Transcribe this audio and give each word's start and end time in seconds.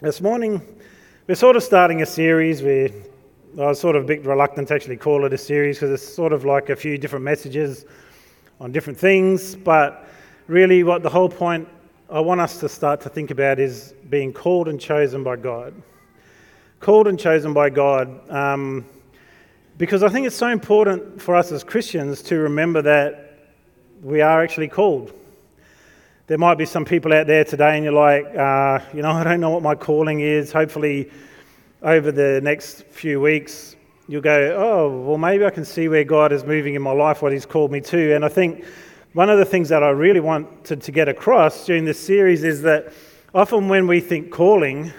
This 0.00 0.20
morning, 0.20 0.60
we're 1.26 1.36
sort 1.36 1.56
of 1.56 1.62
starting 1.62 2.02
a 2.02 2.06
series. 2.06 2.60
We, 2.60 2.92
I 3.58 3.68
was 3.68 3.80
sort 3.80 3.96
of 3.96 4.04
a 4.04 4.06
bit 4.06 4.26
reluctant 4.26 4.68
to 4.68 4.74
actually 4.74 4.98
call 4.98 5.24
it 5.24 5.32
a 5.32 5.38
series 5.38 5.78
because 5.78 5.90
it's 5.90 6.06
sort 6.06 6.34
of 6.34 6.44
like 6.44 6.68
a 6.68 6.76
few 6.76 6.98
different 6.98 7.24
messages 7.24 7.86
on 8.60 8.72
different 8.72 8.98
things. 8.98 9.54
But 9.54 10.06
really, 10.48 10.82
what 10.82 11.02
the 11.02 11.08
whole 11.08 11.30
point 11.30 11.66
I 12.10 12.20
want 12.20 12.42
us 12.42 12.60
to 12.60 12.68
start 12.68 13.00
to 13.00 13.08
think 13.08 13.30
about 13.30 13.58
is 13.58 13.94
being 14.10 14.34
called 14.34 14.68
and 14.68 14.78
chosen 14.78 15.24
by 15.24 15.36
God. 15.36 15.72
Called 16.80 17.06
and 17.08 17.18
chosen 17.18 17.54
by 17.54 17.70
God. 17.70 18.30
Um, 18.30 18.84
because 19.78 20.02
I 20.02 20.10
think 20.10 20.26
it's 20.26 20.36
so 20.36 20.48
important 20.48 21.22
for 21.22 21.34
us 21.34 21.50
as 21.52 21.64
Christians 21.64 22.20
to 22.24 22.36
remember 22.36 22.82
that 22.82 23.38
we 24.02 24.20
are 24.20 24.42
actually 24.42 24.68
called. 24.68 25.14
There 26.28 26.38
might 26.38 26.58
be 26.58 26.66
some 26.66 26.84
people 26.84 27.12
out 27.12 27.28
there 27.28 27.44
today, 27.44 27.76
and 27.76 27.84
you're 27.84 27.92
like, 27.92 28.24
uh, 28.34 28.80
you 28.92 29.00
know, 29.00 29.10
I 29.12 29.22
don't 29.22 29.38
know 29.38 29.50
what 29.50 29.62
my 29.62 29.76
calling 29.76 30.20
is. 30.20 30.50
Hopefully, 30.50 31.08
over 31.82 32.10
the 32.10 32.40
next 32.42 32.82
few 32.86 33.20
weeks, 33.20 33.76
you'll 34.08 34.22
go, 34.22 34.56
oh, 34.56 35.02
well, 35.02 35.18
maybe 35.18 35.44
I 35.44 35.50
can 35.50 35.64
see 35.64 35.88
where 35.88 36.02
God 36.02 36.32
is 36.32 36.42
moving 36.42 36.74
in 36.74 36.82
my 36.82 36.90
life, 36.90 37.22
what 37.22 37.30
He's 37.30 37.46
called 37.46 37.70
me 37.70 37.80
to. 37.82 38.16
And 38.16 38.24
I 38.24 38.28
think 38.28 38.64
one 39.12 39.30
of 39.30 39.38
the 39.38 39.44
things 39.44 39.68
that 39.68 39.84
I 39.84 39.90
really 39.90 40.18
want 40.18 40.64
to, 40.64 40.74
to 40.74 40.90
get 40.90 41.08
across 41.08 41.64
during 41.64 41.84
this 41.84 42.00
series 42.00 42.42
is 42.42 42.60
that 42.62 42.92
often 43.32 43.68
when 43.68 43.86
we 43.86 44.00
think 44.00 44.32
calling, 44.32 44.92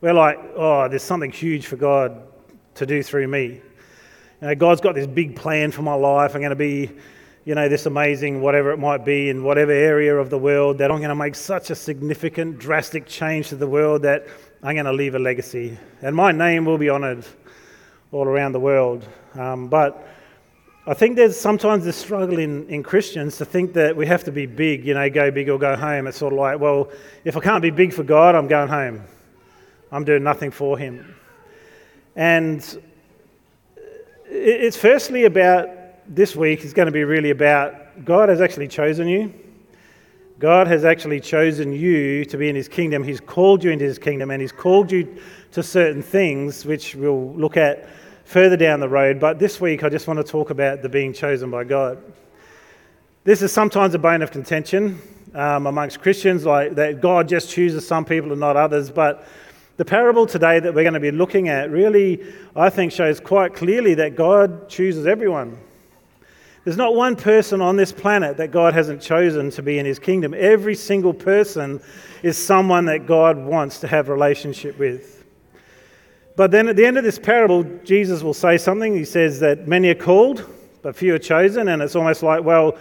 we're 0.00 0.14
like, 0.14 0.38
oh, 0.56 0.88
there's 0.88 1.02
something 1.02 1.30
huge 1.30 1.66
for 1.66 1.76
God 1.76 2.22
to 2.76 2.86
do 2.86 3.02
through 3.02 3.28
me. 3.28 3.60
You 4.40 4.48
know, 4.48 4.54
God's 4.54 4.80
got 4.80 4.94
this 4.94 5.06
big 5.06 5.36
plan 5.36 5.70
for 5.70 5.82
my 5.82 5.92
life. 5.92 6.34
I'm 6.34 6.40
going 6.40 6.48
to 6.48 6.56
be 6.56 6.90
you 7.44 7.54
know, 7.54 7.68
this 7.68 7.86
amazing 7.86 8.42
whatever 8.42 8.70
it 8.70 8.78
might 8.78 9.04
be 9.04 9.30
in 9.30 9.42
whatever 9.42 9.72
area 9.72 10.14
of 10.14 10.28
the 10.28 10.38
world, 10.38 10.78
that 10.78 10.90
I'm 10.90 10.98
going 10.98 11.08
to 11.08 11.14
make 11.14 11.34
such 11.34 11.70
a 11.70 11.74
significant, 11.74 12.58
drastic 12.58 13.06
change 13.06 13.48
to 13.48 13.56
the 13.56 13.66
world 13.66 14.02
that 14.02 14.26
I'm 14.62 14.74
going 14.74 14.84
to 14.84 14.92
leave 14.92 15.14
a 15.14 15.18
legacy. 15.18 15.78
And 16.02 16.14
my 16.14 16.32
name 16.32 16.66
will 16.66 16.76
be 16.76 16.90
honored 16.90 17.24
all 18.12 18.24
around 18.24 18.52
the 18.52 18.60
world. 18.60 19.06
Um, 19.34 19.68
but 19.68 20.06
I 20.86 20.92
think 20.92 21.16
there's 21.16 21.38
sometimes 21.38 21.84
this 21.84 21.96
struggle 21.96 22.38
in, 22.38 22.68
in 22.68 22.82
Christians 22.82 23.38
to 23.38 23.44
think 23.44 23.72
that 23.72 23.96
we 23.96 24.06
have 24.06 24.24
to 24.24 24.32
be 24.32 24.44
big, 24.44 24.84
you 24.84 24.92
know, 24.92 25.08
go 25.08 25.30
big 25.30 25.48
or 25.48 25.58
go 25.58 25.76
home. 25.76 26.06
It's 26.06 26.18
sort 26.18 26.34
of 26.34 26.38
like, 26.38 26.60
well, 26.60 26.90
if 27.24 27.36
I 27.36 27.40
can't 27.40 27.62
be 27.62 27.70
big 27.70 27.94
for 27.94 28.02
God, 28.02 28.34
I'm 28.34 28.48
going 28.48 28.68
home. 28.68 29.02
I'm 29.92 30.04
doing 30.04 30.22
nothing 30.22 30.50
for 30.50 30.76
Him. 30.76 31.16
And 32.16 32.82
it's 34.26 34.76
firstly 34.76 35.24
about 35.24 35.68
this 36.10 36.34
week 36.34 36.64
is 36.64 36.72
going 36.72 36.86
to 36.86 36.92
be 36.92 37.04
really 37.04 37.30
about 37.30 38.04
God 38.04 38.28
has 38.28 38.40
actually 38.40 38.66
chosen 38.66 39.06
you. 39.06 39.32
God 40.40 40.66
has 40.66 40.84
actually 40.84 41.20
chosen 41.20 41.72
you 41.72 42.24
to 42.24 42.36
be 42.36 42.48
in 42.48 42.56
his 42.56 42.66
kingdom. 42.66 43.04
He's 43.04 43.20
called 43.20 43.62
you 43.62 43.70
into 43.70 43.84
his 43.84 43.98
kingdom 43.98 44.32
and 44.32 44.40
he's 44.40 44.50
called 44.50 44.90
you 44.90 45.16
to 45.52 45.62
certain 45.62 46.02
things, 46.02 46.64
which 46.64 46.96
we'll 46.96 47.32
look 47.34 47.56
at 47.56 47.88
further 48.24 48.56
down 48.56 48.80
the 48.80 48.88
road. 48.88 49.20
But 49.20 49.38
this 49.38 49.60
week, 49.60 49.84
I 49.84 49.88
just 49.88 50.08
want 50.08 50.18
to 50.18 50.24
talk 50.24 50.50
about 50.50 50.82
the 50.82 50.88
being 50.88 51.12
chosen 51.12 51.48
by 51.48 51.62
God. 51.62 52.02
This 53.22 53.40
is 53.40 53.52
sometimes 53.52 53.94
a 53.94 53.98
bone 53.98 54.22
of 54.22 54.32
contention 54.32 55.00
um, 55.34 55.68
amongst 55.68 56.00
Christians, 56.00 56.44
like 56.44 56.74
that 56.74 57.00
God 57.00 57.28
just 57.28 57.50
chooses 57.50 57.86
some 57.86 58.04
people 58.04 58.32
and 58.32 58.40
not 58.40 58.56
others. 58.56 58.90
But 58.90 59.24
the 59.76 59.84
parable 59.84 60.26
today 60.26 60.58
that 60.58 60.74
we're 60.74 60.82
going 60.82 60.94
to 60.94 61.00
be 61.00 61.12
looking 61.12 61.48
at 61.48 61.70
really, 61.70 62.24
I 62.56 62.68
think, 62.68 62.90
shows 62.90 63.20
quite 63.20 63.54
clearly 63.54 63.94
that 63.94 64.16
God 64.16 64.68
chooses 64.68 65.06
everyone. 65.06 65.56
There's 66.64 66.76
not 66.76 66.94
one 66.94 67.16
person 67.16 67.60
on 67.60 67.76
this 67.76 67.90
planet 67.90 68.36
that 68.36 68.50
God 68.50 68.74
hasn't 68.74 69.00
chosen 69.00 69.50
to 69.52 69.62
be 69.62 69.78
in 69.78 69.86
his 69.86 69.98
kingdom. 69.98 70.34
Every 70.36 70.74
single 70.74 71.14
person 71.14 71.80
is 72.22 72.36
someone 72.36 72.84
that 72.86 73.06
God 73.06 73.38
wants 73.38 73.80
to 73.80 73.88
have 73.88 74.08
relationship 74.08 74.78
with. 74.78 75.24
But 76.36 76.50
then 76.50 76.68
at 76.68 76.76
the 76.76 76.84
end 76.84 76.98
of 76.98 77.04
this 77.04 77.18
parable, 77.18 77.64
Jesus 77.84 78.22
will 78.22 78.34
say 78.34 78.58
something. 78.58 78.94
He 78.94 79.04
says 79.04 79.40
that 79.40 79.66
many 79.66 79.88
are 79.88 79.94
called, 79.94 80.44
but 80.82 80.96
few 80.96 81.14
are 81.14 81.18
chosen. 81.18 81.68
And 81.68 81.80
it's 81.80 81.96
almost 81.96 82.22
like, 82.22 82.44
well, 82.44 82.76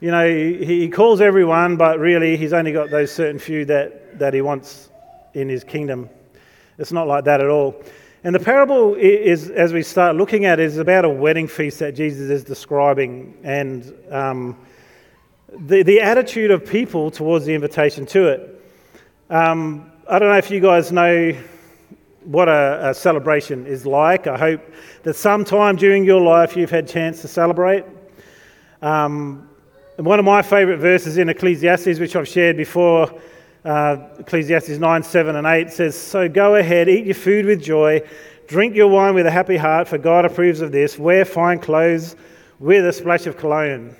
you 0.00 0.10
know, 0.10 0.28
he, 0.28 0.88
calls 0.88 1.20
everyone, 1.20 1.76
but 1.76 1.98
really 1.98 2.36
he's 2.36 2.52
only 2.52 2.72
got 2.72 2.90
those 2.90 3.10
certain 3.10 3.38
few 3.38 3.64
that, 3.64 4.18
that 4.18 4.34
he 4.34 4.42
wants 4.42 4.90
in 5.32 5.48
his 5.48 5.64
kingdom. 5.64 6.08
It's 6.78 6.92
not 6.92 7.06
like 7.06 7.24
that 7.24 7.40
at 7.40 7.48
all. 7.48 7.82
And 8.24 8.34
the 8.34 8.40
parable 8.40 8.94
is, 8.94 9.50
as 9.50 9.74
we 9.74 9.82
start 9.82 10.16
looking 10.16 10.46
at, 10.46 10.58
it, 10.58 10.64
is 10.64 10.78
about 10.78 11.04
a 11.04 11.10
wedding 11.10 11.46
feast 11.46 11.78
that 11.80 11.94
Jesus 11.94 12.30
is 12.30 12.42
describing 12.42 13.36
and 13.44 13.94
um, 14.10 14.56
the, 15.52 15.82
the 15.82 16.00
attitude 16.00 16.50
of 16.50 16.64
people 16.64 17.10
towards 17.10 17.44
the 17.44 17.52
invitation 17.52 18.06
to 18.06 18.28
it. 18.28 18.64
Um, 19.28 19.92
I 20.08 20.18
don't 20.18 20.30
know 20.30 20.38
if 20.38 20.50
you 20.50 20.60
guys 20.60 20.90
know 20.90 21.36
what 22.24 22.48
a, 22.48 22.88
a, 22.88 22.94
celebration 22.94 23.66
is 23.66 23.84
like. 23.84 24.26
I 24.26 24.38
hope 24.38 24.62
that 25.02 25.16
sometime 25.16 25.76
during 25.76 26.02
your 26.02 26.22
life 26.22 26.56
you've 26.56 26.70
had 26.70 26.88
chance 26.88 27.20
to 27.20 27.28
celebrate. 27.28 27.84
Um, 28.80 29.50
one 29.96 30.18
of 30.18 30.24
my 30.24 30.40
favourite 30.40 30.78
verses 30.78 31.18
in 31.18 31.28
Ecclesiastes, 31.28 32.00
which 32.00 32.16
I've 32.16 32.26
shared 32.26 32.56
before, 32.56 33.20
uh, 33.64 33.96
Ecclesiastes 34.18 34.78
9, 34.78 35.02
7, 35.02 35.36
and 35.36 35.46
8 35.46 35.70
says, 35.70 35.96
So 35.96 36.28
go 36.28 36.56
ahead, 36.56 36.88
eat 36.88 37.06
your 37.06 37.14
food 37.14 37.46
with 37.46 37.62
joy, 37.62 38.02
drink 38.46 38.76
your 38.76 38.88
wine 38.88 39.14
with 39.14 39.26
a 39.26 39.30
happy 39.30 39.56
heart, 39.56 39.88
for 39.88 39.98
God 39.98 40.24
approves 40.24 40.60
of 40.60 40.70
this. 40.70 40.98
Wear 40.98 41.24
fine 41.24 41.58
clothes 41.58 42.16
with 42.58 42.84
a 42.86 42.92
splash 42.92 43.26
of 43.26 43.36
cologne. 43.36 43.96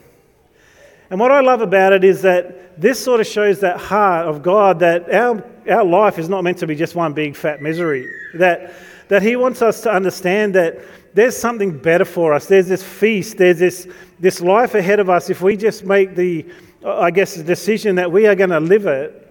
And 1.10 1.20
what 1.20 1.30
I 1.30 1.40
love 1.40 1.60
about 1.60 1.92
it 1.92 2.04
is 2.04 2.22
that 2.22 2.80
this 2.80 3.02
sort 3.02 3.20
of 3.20 3.26
shows 3.26 3.60
that 3.60 3.78
heart 3.78 4.26
of 4.26 4.42
God 4.42 4.80
that 4.80 5.12
our, 5.12 5.44
our 5.70 5.84
life 5.84 6.18
is 6.18 6.28
not 6.28 6.44
meant 6.44 6.58
to 6.58 6.66
be 6.66 6.74
just 6.74 6.94
one 6.94 7.12
big 7.12 7.36
fat 7.36 7.62
misery. 7.62 8.10
That, 8.34 8.74
that 9.08 9.22
He 9.22 9.36
wants 9.36 9.62
us 9.62 9.80
to 9.82 9.92
understand 9.92 10.54
that 10.56 10.78
there's 11.14 11.36
something 11.36 11.78
better 11.78 12.04
for 12.04 12.34
us. 12.34 12.46
There's 12.46 12.66
this 12.66 12.82
feast, 12.82 13.38
there's 13.38 13.58
this, 13.58 13.86
this 14.18 14.40
life 14.40 14.74
ahead 14.74 14.98
of 14.98 15.08
us 15.08 15.30
if 15.30 15.40
we 15.40 15.56
just 15.56 15.84
make 15.84 16.16
the, 16.16 16.44
I 16.84 17.10
guess, 17.10 17.34
the 17.34 17.44
decision 17.44 17.94
that 17.96 18.10
we 18.10 18.26
are 18.26 18.34
going 18.34 18.50
to 18.50 18.60
live 18.60 18.86
it 18.86 19.23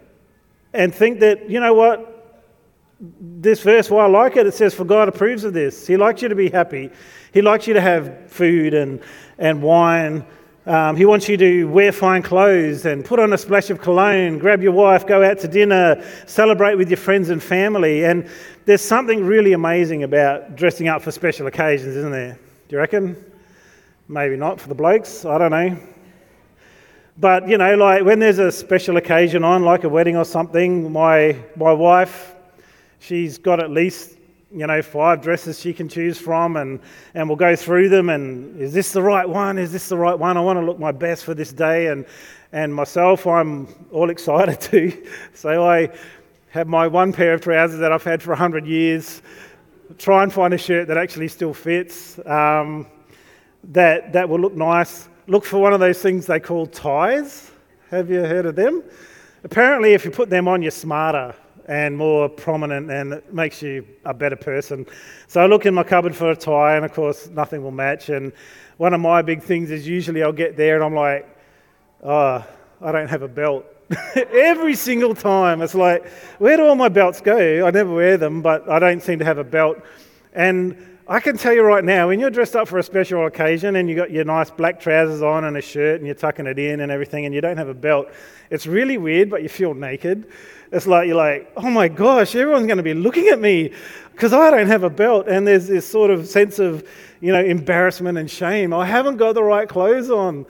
and 0.74 0.94
think 0.94 1.20
that, 1.20 1.50
you 1.50 1.60
know 1.60 1.74
what, 1.74 2.10
this 3.20 3.62
verse, 3.62 3.90
why 3.90 4.06
I 4.06 4.08
like 4.08 4.38
it. 4.38 4.48
It 4.48 4.54
says, 4.54 4.74
For 4.74 4.86
God 4.86 5.08
approves 5.08 5.44
of 5.44 5.54
this. 5.54 5.86
He 5.86 5.98
likes 5.98 6.22
you 6.22 6.30
to 6.30 6.36
be 6.36 6.50
happy. 6.50 6.90
He 7.34 7.42
likes 7.42 7.68
you 7.68 7.74
to 7.74 7.82
have 7.82 8.32
food 8.32 8.74
and, 8.74 9.02
and 9.38 9.62
wine. 9.62 10.26
Um, 10.66 10.96
he 10.96 11.04
wants 11.04 11.28
you 11.28 11.36
to 11.36 11.66
wear 11.66 11.92
fine 11.92 12.22
clothes 12.22 12.86
and 12.86 13.04
put 13.04 13.20
on 13.20 13.34
a 13.34 13.38
splash 13.38 13.70
of 13.70 13.82
cologne, 13.82 14.40
grab 14.40 14.62
your 14.62 14.72
wife, 14.72 15.06
go 15.06 15.22
out 15.22 15.40
to 15.40 15.48
dinner, 15.50 16.02
celebrate 16.26 16.76
with 16.76 16.90
your 16.90 16.98
friends 16.98 17.30
and 17.30 17.44
family. 17.44 18.06
And 18.06 18.30
there's 18.66 18.82
something 18.82 19.26
really 19.26 19.52
amazing 19.52 20.04
about 20.04 20.56
dressing 20.56 20.88
up 20.88 21.02
for 21.02 21.12
special 21.12 21.48
occasions, 21.48 21.98
isn't 21.98 22.12
there? 22.12 22.40
Do 22.70 22.76
you 22.76 22.80
reckon? 22.80 23.32
Maybe 24.08 24.38
not 24.38 24.62
for 24.62 24.70
the 24.70 24.76
blokes. 24.76 25.26
I 25.26 25.38
don't 25.38 25.52
know. 25.52 25.78
But, 27.18 27.48
you 27.48 27.60
know, 27.60 27.76
like 27.76 28.04
when 28.04 28.18
there's 28.18 28.40
a 28.40 28.52
special 28.52 28.98
occasion 28.98 29.44
on, 29.44 29.64
like 29.64 29.84
a 29.84 29.90
wedding 29.90 30.18
or 30.18 30.26
something, 30.26 30.92
my, 30.92 31.38
my 31.56 31.72
wife, 31.72 32.34
she's 33.00 33.38
got 33.38 33.60
at 33.60 33.70
least, 33.70 34.18
you 34.52 34.66
know, 34.66 34.82
five 34.82 35.22
dresses 35.22 35.60
she 35.60 35.74
can 35.74 35.88
choose 35.88 36.18
from, 36.18 36.58
and, 36.58 36.80
and 37.14 37.30
we'll 37.30 37.36
go 37.36 37.56
through 37.56 37.90
them. 37.90 38.10
And 38.10 38.60
is 38.60 38.74
this 38.74 38.92
the 38.92 39.02
right 39.02 39.30
one? 39.30 39.60
Is 39.60 39.72
this 39.72 39.90
the 39.90 39.98
right 39.98 40.18
one? 40.18 40.38
I 40.38 40.42
want 40.42 40.58
to 40.58 40.66
look 40.66 40.80
my 40.80 40.92
best 40.92 41.24
for 41.24 41.36
this 41.36 41.54
day. 41.54 41.88
And, 41.88 42.06
and 42.52 42.74
myself, 42.74 43.28
I'm 43.28 43.68
all 43.92 44.10
excited 44.10 44.60
to. 44.72 45.06
So 45.36 45.68
I 45.68 45.90
have 46.50 46.68
my 46.68 46.88
one 46.88 47.14
pair 47.14 47.36
of 47.36 47.42
trousers 47.42 47.80
that 47.80 47.92
I've 47.92 48.04
had 48.04 48.24
for 48.24 48.32
100 48.32 48.66
years, 48.66 49.22
try 50.00 50.24
and 50.24 50.34
find 50.34 50.52
a 50.52 50.58
shirt 50.58 50.88
that 50.88 50.98
actually 50.98 51.28
still 51.28 51.54
fits, 51.54 52.18
um, 52.26 52.88
that, 53.66 54.14
that 54.14 54.28
will 54.28 54.40
look 54.40 54.56
nice 54.56 55.10
look 55.28 55.46
for 55.46 55.60
one 55.60 55.74
of 55.74 55.80
those 55.80 56.02
things 56.02 56.26
they 56.26 56.40
call 56.40 56.68
ties. 56.68 57.52
Have 57.90 58.10
you 58.10 58.22
heard 58.22 58.46
of 58.46 58.56
them? 58.56 58.84
Apparently, 59.44 59.94
if 59.94 60.06
you 60.06 60.12
put 60.12 60.30
them 60.30 60.48
on, 60.48 60.62
you're 60.62 60.72
smarter 60.72 61.36
and 61.68 61.96
more 61.96 62.28
prominent 62.28 62.92
and 62.92 63.14
it 63.14 63.34
makes 63.34 63.62
you 63.62 63.88
a 64.04 64.14
better 64.14 64.36
person. 64.36 64.86
So 65.28 65.42
I 65.42 65.46
look 65.46 65.66
in 65.66 65.74
my 65.74 65.84
cupboard 65.84 66.16
for 66.16 66.32
a 66.32 66.36
tie, 66.36 66.76
and 66.76 66.84
of 66.84 66.94
course, 66.94 67.30
nothing 67.30 67.64
will 67.64 67.72
match. 67.72 68.10
And 68.10 68.34
one 68.78 68.94
of 68.94 69.00
my 69.00 69.22
big 69.22 69.42
things 69.42 69.72
is 69.72 69.88
usually 69.88 70.24
I'll 70.24 70.34
get 70.34 70.58
there 70.58 70.76
and 70.76 70.84
I'm 70.84 70.96
like, 70.96 71.28
oh, 72.04 72.46
I 72.82 72.92
don't 72.92 73.08
have 73.08 73.22
a 73.22 73.28
belt. 73.28 73.66
Every 74.16 74.76
single 74.76 75.16
time, 75.16 75.62
it's 75.62 75.76
like, 75.76 76.08
where 76.40 76.58
do 76.58 76.66
all 76.66 76.76
my 76.76 76.90
belts 76.90 77.22
go? 77.22 77.66
I 77.66 77.72
never 77.72 77.94
wear 77.94 78.18
them, 78.18 78.42
but 78.42 78.68
I 78.70 78.80
don't 78.80 79.02
seem 79.02 79.20
to 79.20 79.26
have 79.26 79.38
a 79.38 79.44
belt. 79.44 79.78
And 80.34 80.93
I 81.06 81.20
can 81.20 81.38
tell 81.38 81.54
you 81.54 81.64
right 81.64 81.84
now, 81.84 82.08
when 82.08 82.22
you're 82.22 82.30
dressed 82.30 82.56
up 82.56 82.70
for 82.70 82.78
a 82.78 82.84
special 82.84 83.26
occasion 83.26 83.76
and 83.76 83.90
you've 83.90 83.98
got 83.98 84.10
your 84.10 84.24
nice 84.24 84.50
black 84.50 84.80
trousers 84.80 85.22
on 85.22 85.44
and 85.44 85.58
a 85.58 85.62
shirt 85.62 85.98
and 85.98 86.06
you're 86.06 86.16
tucking 86.16 86.48
it 86.48 86.58
in 86.58 86.80
and 86.80 86.90
everything 86.90 87.26
and 87.26 87.36
you 87.36 87.42
don't 87.42 87.58
have 87.58 87.68
a 87.68 87.74
belt, 87.74 88.08
it's 88.50 88.66
really 88.66 88.98
weird, 88.98 89.30
but 89.30 89.44
you 89.44 89.50
feel 89.50 89.74
naked. 89.74 90.26
It's 90.72 90.88
like 90.88 91.08
you're 91.08 91.18
like, 91.18 91.52
oh 91.58 91.70
my 91.70 91.90
gosh, 91.90 92.36
everyone's 92.36 92.68
going 92.68 92.78
to 92.78 92.84
be 92.84 92.94
looking 92.94 93.28
at 93.28 93.42
me 93.42 93.74
because 94.14 94.32
I 94.32 94.50
don't 94.50 94.68
have 94.68 94.84
a 94.84 94.90
belt. 94.90 95.28
And 95.28 95.46
there's 95.46 95.68
this 95.68 95.86
sort 95.86 96.10
of 96.10 96.26
sense 96.26 96.58
of, 96.58 96.88
you 97.20 97.34
know, 97.34 97.44
embarrassment 97.44 98.18
and 98.18 98.32
shame. 98.32 98.74
I 98.74 98.86
haven't 98.86 99.18
got 99.18 99.34
the 99.34 99.44
right 99.44 99.68
clothes 99.68 100.10
on. 100.10 100.46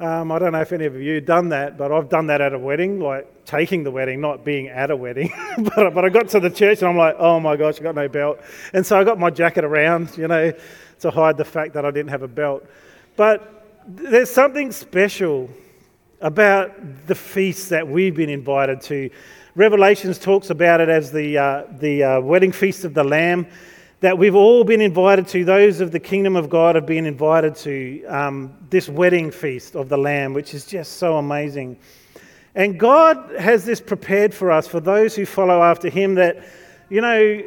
Um, 0.00 0.32
I 0.32 0.40
don't 0.40 0.52
know 0.52 0.60
if 0.60 0.72
any 0.72 0.86
of 0.86 1.00
you 1.00 1.20
done 1.20 1.50
that, 1.50 1.78
but 1.78 1.92
I've 1.92 2.08
done 2.08 2.26
that 2.26 2.40
at 2.40 2.52
a 2.52 2.58
wedding, 2.58 2.98
like 2.98 3.44
taking 3.44 3.84
the 3.84 3.92
wedding, 3.92 4.20
not 4.20 4.44
being 4.44 4.68
at 4.68 4.90
a 4.90 4.96
wedding. 4.96 5.32
but, 5.58 5.94
but 5.94 6.04
I 6.04 6.08
got 6.08 6.28
to 6.30 6.40
the 6.40 6.50
church 6.50 6.80
and 6.80 6.88
I'm 6.88 6.96
like, 6.96 7.14
oh 7.18 7.38
my 7.38 7.56
gosh, 7.56 7.78
I 7.78 7.84
got 7.84 7.94
no 7.94 8.08
belt. 8.08 8.40
And 8.72 8.84
so 8.84 8.98
I 8.98 9.04
got 9.04 9.20
my 9.20 9.30
jacket 9.30 9.64
around, 9.64 10.16
you 10.18 10.26
know, 10.26 10.52
to 11.00 11.10
hide 11.10 11.36
the 11.36 11.44
fact 11.44 11.74
that 11.74 11.84
I 11.84 11.92
didn't 11.92 12.10
have 12.10 12.22
a 12.22 12.28
belt. 12.28 12.66
But 13.16 13.66
there's 13.86 14.30
something 14.30 14.72
special 14.72 15.48
about 16.20 17.06
the 17.06 17.14
feast 17.14 17.68
that 17.70 17.86
we've 17.86 18.16
been 18.16 18.30
invited 18.30 18.80
to. 18.82 19.10
Revelations 19.54 20.18
talks 20.18 20.50
about 20.50 20.80
it 20.80 20.88
as 20.88 21.12
the, 21.12 21.38
uh, 21.38 21.64
the 21.78 22.02
uh, 22.02 22.20
wedding 22.20 22.50
feast 22.50 22.84
of 22.84 22.94
the 22.94 23.04
Lamb 23.04 23.46
that 24.04 24.18
we've 24.18 24.34
all 24.34 24.64
been 24.64 24.82
invited 24.82 25.26
to. 25.26 25.46
Those 25.46 25.80
of 25.80 25.90
the 25.90 25.98
kingdom 25.98 26.36
of 26.36 26.50
God 26.50 26.74
have 26.74 26.84
been 26.84 27.06
invited 27.06 27.54
to 27.56 28.04
um, 28.04 28.54
this 28.68 28.86
wedding 28.86 29.30
feast 29.30 29.74
of 29.74 29.88
the 29.88 29.96
Lamb, 29.96 30.34
which 30.34 30.52
is 30.52 30.66
just 30.66 30.98
so 30.98 31.16
amazing. 31.16 31.78
And 32.54 32.78
God 32.78 33.16
has 33.38 33.64
this 33.64 33.80
prepared 33.80 34.34
for 34.34 34.52
us, 34.52 34.66
for 34.66 34.78
those 34.78 35.16
who 35.16 35.24
follow 35.24 35.62
after 35.62 35.88
Him, 35.88 36.16
that, 36.16 36.44
you 36.90 37.00
know, 37.00 37.42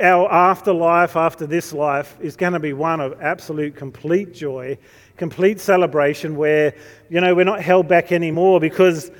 our 0.00 0.28
afterlife 0.32 1.14
after 1.14 1.46
this 1.46 1.72
life 1.72 2.18
is 2.20 2.34
going 2.34 2.54
to 2.54 2.58
be 2.58 2.72
one 2.72 2.98
of 2.98 3.22
absolute 3.22 3.76
complete 3.76 4.34
joy, 4.34 4.76
complete 5.16 5.60
celebration, 5.60 6.34
where, 6.34 6.74
you 7.08 7.20
know, 7.20 7.36
we're 7.36 7.44
not 7.44 7.62
held 7.62 7.86
back 7.86 8.10
anymore 8.10 8.58
because 8.58 9.12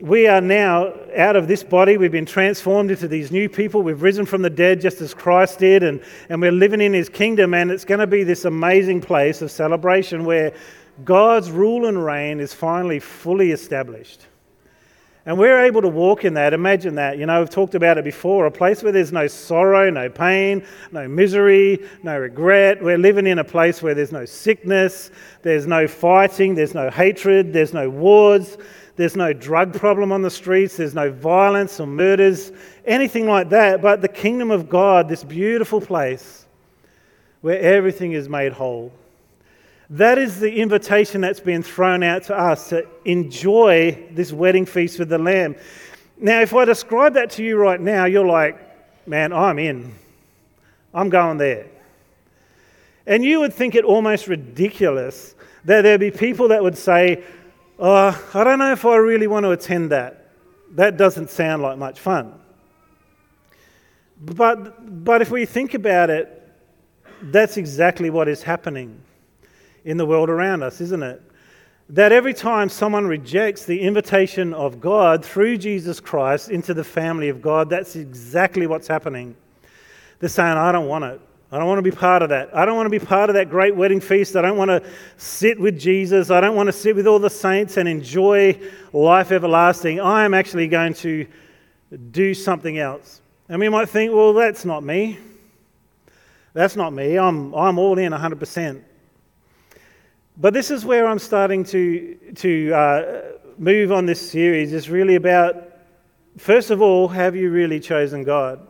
we 0.00 0.26
are 0.26 0.42
now 0.42 0.92
out 1.16 1.36
of 1.36 1.48
this 1.48 1.62
body. 1.62 1.96
We've 1.96 2.12
been 2.12 2.26
transformed 2.26 2.90
into 2.90 3.08
these 3.08 3.30
new 3.30 3.48
people. 3.48 3.82
We've 3.82 4.02
risen 4.02 4.26
from 4.26 4.42
the 4.42 4.50
dead 4.50 4.80
just 4.80 5.00
as 5.00 5.14
Christ 5.14 5.58
did, 5.58 5.82
and, 5.82 6.02
and 6.28 6.40
we're 6.40 6.52
living 6.52 6.82
in 6.82 6.92
his 6.92 7.08
kingdom. 7.08 7.54
And 7.54 7.70
it's 7.70 7.84
going 7.84 8.00
to 8.00 8.06
be 8.06 8.22
this 8.22 8.44
amazing 8.44 9.00
place 9.00 9.40
of 9.40 9.50
celebration 9.50 10.24
where 10.24 10.52
God's 11.04 11.50
rule 11.50 11.86
and 11.86 12.04
reign 12.04 12.40
is 12.40 12.52
finally 12.52 12.98
fully 12.98 13.52
established. 13.52 14.26
And 15.24 15.38
we're 15.38 15.64
able 15.64 15.82
to 15.82 15.88
walk 15.88 16.24
in 16.24 16.34
that. 16.34 16.52
Imagine 16.52 16.94
that. 16.96 17.18
You 17.18 17.26
know, 17.26 17.40
we've 17.40 17.50
talked 17.50 17.74
about 17.74 17.98
it 17.98 18.04
before 18.04 18.46
a 18.46 18.50
place 18.50 18.82
where 18.82 18.92
there's 18.92 19.12
no 19.12 19.26
sorrow, 19.26 19.90
no 19.90 20.08
pain, 20.08 20.64
no 20.92 21.08
misery, 21.08 21.84
no 22.04 22.16
regret. 22.16 22.80
We're 22.80 22.98
living 22.98 23.26
in 23.26 23.40
a 23.40 23.44
place 23.44 23.82
where 23.82 23.92
there's 23.92 24.12
no 24.12 24.24
sickness, 24.24 25.10
there's 25.42 25.66
no 25.66 25.88
fighting, 25.88 26.54
there's 26.54 26.74
no 26.74 26.90
hatred, 26.90 27.52
there's 27.52 27.72
no 27.72 27.90
wars. 27.90 28.56
There's 28.96 29.14
no 29.14 29.32
drug 29.32 29.74
problem 29.74 30.10
on 30.10 30.22
the 30.22 30.30
streets. 30.30 30.78
There's 30.78 30.94
no 30.94 31.10
violence 31.10 31.78
or 31.80 31.86
murders, 31.86 32.50
anything 32.86 33.26
like 33.26 33.50
that. 33.50 33.82
But 33.82 34.00
the 34.00 34.08
kingdom 34.08 34.50
of 34.50 34.68
God, 34.68 35.08
this 35.08 35.22
beautiful 35.22 35.80
place 35.80 36.46
where 37.42 37.60
everything 37.60 38.12
is 38.12 38.28
made 38.28 38.52
whole. 38.52 38.92
That 39.90 40.18
is 40.18 40.40
the 40.40 40.52
invitation 40.52 41.20
that's 41.20 41.38
been 41.38 41.62
thrown 41.62 42.02
out 42.02 42.24
to 42.24 42.36
us 42.36 42.70
to 42.70 42.86
enjoy 43.04 44.08
this 44.10 44.32
wedding 44.32 44.66
feast 44.66 44.98
with 44.98 45.10
the 45.10 45.18
Lamb. 45.18 45.54
Now, 46.18 46.40
if 46.40 46.54
I 46.54 46.64
describe 46.64 47.14
that 47.14 47.30
to 47.32 47.44
you 47.44 47.56
right 47.56 47.80
now, 47.80 48.06
you're 48.06 48.26
like, 48.26 48.58
man, 49.06 49.32
I'm 49.32 49.58
in. 49.58 49.94
I'm 50.92 51.10
going 51.10 51.36
there. 51.36 51.66
And 53.06 53.24
you 53.24 53.40
would 53.40 53.52
think 53.52 53.74
it 53.74 53.84
almost 53.84 54.26
ridiculous 54.26 55.34
that 55.66 55.82
there'd 55.82 56.00
be 56.00 56.10
people 56.10 56.48
that 56.48 56.62
would 56.62 56.76
say, 56.76 57.22
Oh, 57.78 58.28
I 58.32 58.44
don't 58.44 58.58
know 58.58 58.72
if 58.72 58.84
I 58.84 58.96
really 58.96 59.26
want 59.26 59.44
to 59.44 59.50
attend 59.50 59.90
that. 59.90 60.28
That 60.72 60.96
doesn't 60.96 61.30
sound 61.30 61.62
like 61.62 61.78
much 61.78 62.00
fun. 62.00 62.32
But, 64.20 65.04
but 65.04 65.20
if 65.20 65.30
we 65.30 65.44
think 65.44 65.74
about 65.74 66.08
it, 66.08 66.32
that's 67.22 67.56
exactly 67.56 68.08
what 68.10 68.28
is 68.28 68.42
happening 68.42 69.00
in 69.84 69.96
the 69.96 70.06
world 70.06 70.30
around 70.30 70.62
us, 70.62 70.80
isn't 70.80 71.02
it? 71.02 71.22
That 71.90 72.12
every 72.12 72.34
time 72.34 72.68
someone 72.68 73.06
rejects 73.06 73.64
the 73.64 73.80
invitation 73.80 74.54
of 74.54 74.80
God 74.80 75.24
through 75.24 75.58
Jesus 75.58 76.00
Christ 76.00 76.50
into 76.50 76.74
the 76.74 76.82
family 76.82 77.28
of 77.28 77.40
God, 77.40 77.70
that's 77.70 77.94
exactly 77.94 78.66
what's 78.66 78.88
happening. 78.88 79.36
They're 80.18 80.28
saying, 80.28 80.56
I 80.56 80.72
don't 80.72 80.88
want 80.88 81.04
it. 81.04 81.20
I 81.56 81.58
don't 81.58 81.68
want 81.68 81.78
to 81.78 81.90
be 81.90 81.96
part 81.96 82.20
of 82.20 82.28
that. 82.28 82.54
I 82.54 82.66
don't 82.66 82.76
want 82.76 82.84
to 82.84 82.90
be 82.90 82.98
part 82.98 83.30
of 83.30 83.34
that 83.34 83.48
great 83.48 83.74
wedding 83.74 83.98
feast. 83.98 84.36
I 84.36 84.42
don't 84.42 84.58
want 84.58 84.68
to 84.68 84.82
sit 85.16 85.58
with 85.58 85.80
Jesus. 85.80 86.30
I 86.30 86.38
don't 86.38 86.54
want 86.54 86.66
to 86.66 86.72
sit 86.72 86.94
with 86.94 87.06
all 87.06 87.18
the 87.18 87.30
saints 87.30 87.78
and 87.78 87.88
enjoy 87.88 88.60
life 88.92 89.32
everlasting. 89.32 89.98
I 89.98 90.26
am 90.26 90.34
actually 90.34 90.68
going 90.68 90.92
to 90.96 91.26
do 92.10 92.34
something 92.34 92.76
else. 92.76 93.22
And 93.48 93.58
we 93.58 93.70
might 93.70 93.88
think, 93.88 94.12
well, 94.12 94.34
that's 94.34 94.66
not 94.66 94.84
me. 94.84 95.16
That's 96.52 96.76
not 96.76 96.92
me. 96.92 97.16
I'm, 97.16 97.54
I'm 97.54 97.78
all 97.78 97.96
in 97.96 98.12
100%. 98.12 98.82
But 100.36 100.52
this 100.52 100.70
is 100.70 100.84
where 100.84 101.06
I'm 101.06 101.18
starting 101.18 101.64
to, 101.64 102.18
to 102.34 102.72
uh, 102.74 103.22
move 103.56 103.92
on 103.92 104.04
this 104.04 104.30
series. 104.30 104.74
It's 104.74 104.90
really 104.90 105.14
about, 105.14 105.56
first 106.36 106.70
of 106.70 106.82
all, 106.82 107.08
have 107.08 107.34
you 107.34 107.48
really 107.48 107.80
chosen 107.80 108.24
God? 108.24 108.65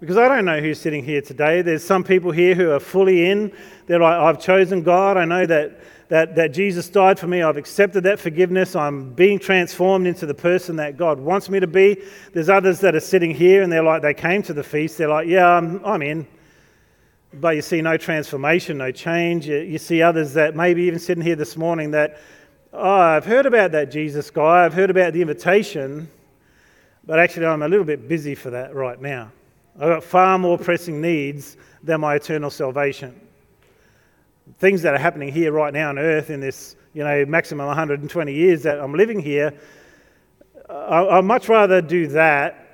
Because 0.00 0.16
I 0.16 0.28
don't 0.28 0.44
know 0.44 0.60
who's 0.60 0.80
sitting 0.80 1.02
here 1.02 1.20
today. 1.20 1.60
There's 1.60 1.84
some 1.84 2.04
people 2.04 2.30
here 2.30 2.54
who 2.54 2.70
are 2.70 2.78
fully 2.78 3.28
in. 3.28 3.52
They're 3.86 3.98
like, 3.98 4.14
I've 4.14 4.40
chosen 4.40 4.84
God. 4.84 5.16
I 5.16 5.24
know 5.24 5.44
that, 5.44 5.80
that, 6.08 6.36
that 6.36 6.52
Jesus 6.52 6.88
died 6.88 7.18
for 7.18 7.26
me. 7.26 7.42
I've 7.42 7.56
accepted 7.56 8.04
that 8.04 8.20
forgiveness. 8.20 8.76
I'm 8.76 9.12
being 9.12 9.40
transformed 9.40 10.06
into 10.06 10.24
the 10.24 10.34
person 10.34 10.76
that 10.76 10.96
God 10.96 11.18
wants 11.18 11.50
me 11.50 11.58
to 11.58 11.66
be. 11.66 12.00
There's 12.32 12.48
others 12.48 12.78
that 12.80 12.94
are 12.94 13.00
sitting 13.00 13.32
here 13.32 13.62
and 13.62 13.72
they're 13.72 13.82
like, 13.82 14.02
they 14.02 14.14
came 14.14 14.40
to 14.44 14.52
the 14.52 14.62
feast. 14.62 14.98
They're 14.98 15.08
like, 15.08 15.26
yeah, 15.26 15.48
I'm, 15.48 15.84
I'm 15.84 16.02
in. 16.02 16.28
But 17.34 17.56
you 17.56 17.62
see 17.62 17.82
no 17.82 17.96
transformation, 17.96 18.78
no 18.78 18.92
change. 18.92 19.48
You, 19.48 19.58
you 19.58 19.78
see 19.78 20.00
others 20.00 20.32
that 20.34 20.54
maybe 20.54 20.82
even 20.82 21.00
sitting 21.00 21.24
here 21.24 21.36
this 21.36 21.56
morning 21.56 21.90
that, 21.90 22.20
oh, 22.72 22.88
I've 22.88 23.26
heard 23.26 23.46
about 23.46 23.72
that 23.72 23.90
Jesus 23.90 24.30
guy. 24.30 24.64
I've 24.64 24.74
heard 24.74 24.90
about 24.90 25.12
the 25.12 25.22
invitation. 25.22 26.08
But 27.04 27.18
actually, 27.18 27.46
I'm 27.46 27.62
a 27.62 27.68
little 27.68 27.84
bit 27.84 28.06
busy 28.06 28.36
for 28.36 28.50
that 28.50 28.76
right 28.76 29.00
now. 29.00 29.32
I've 29.80 29.88
got 29.88 30.02
far 30.02 30.38
more 30.38 30.58
pressing 30.58 31.00
needs 31.00 31.56
than 31.84 32.00
my 32.00 32.16
eternal 32.16 32.50
salvation. 32.50 33.18
Things 34.58 34.82
that 34.82 34.92
are 34.92 34.98
happening 34.98 35.32
here 35.32 35.52
right 35.52 35.72
now 35.72 35.90
on 35.90 35.98
earth 35.98 36.30
in 36.30 36.40
this, 36.40 36.74
you 36.94 37.04
know, 37.04 37.24
maximum 37.26 37.66
120 37.66 38.32
years 38.32 38.64
that 38.64 38.80
I'm 38.80 38.94
living 38.94 39.20
here, 39.20 39.54
I'd 40.68 41.24
much 41.24 41.48
rather 41.48 41.80
do 41.80 42.08
that 42.08 42.64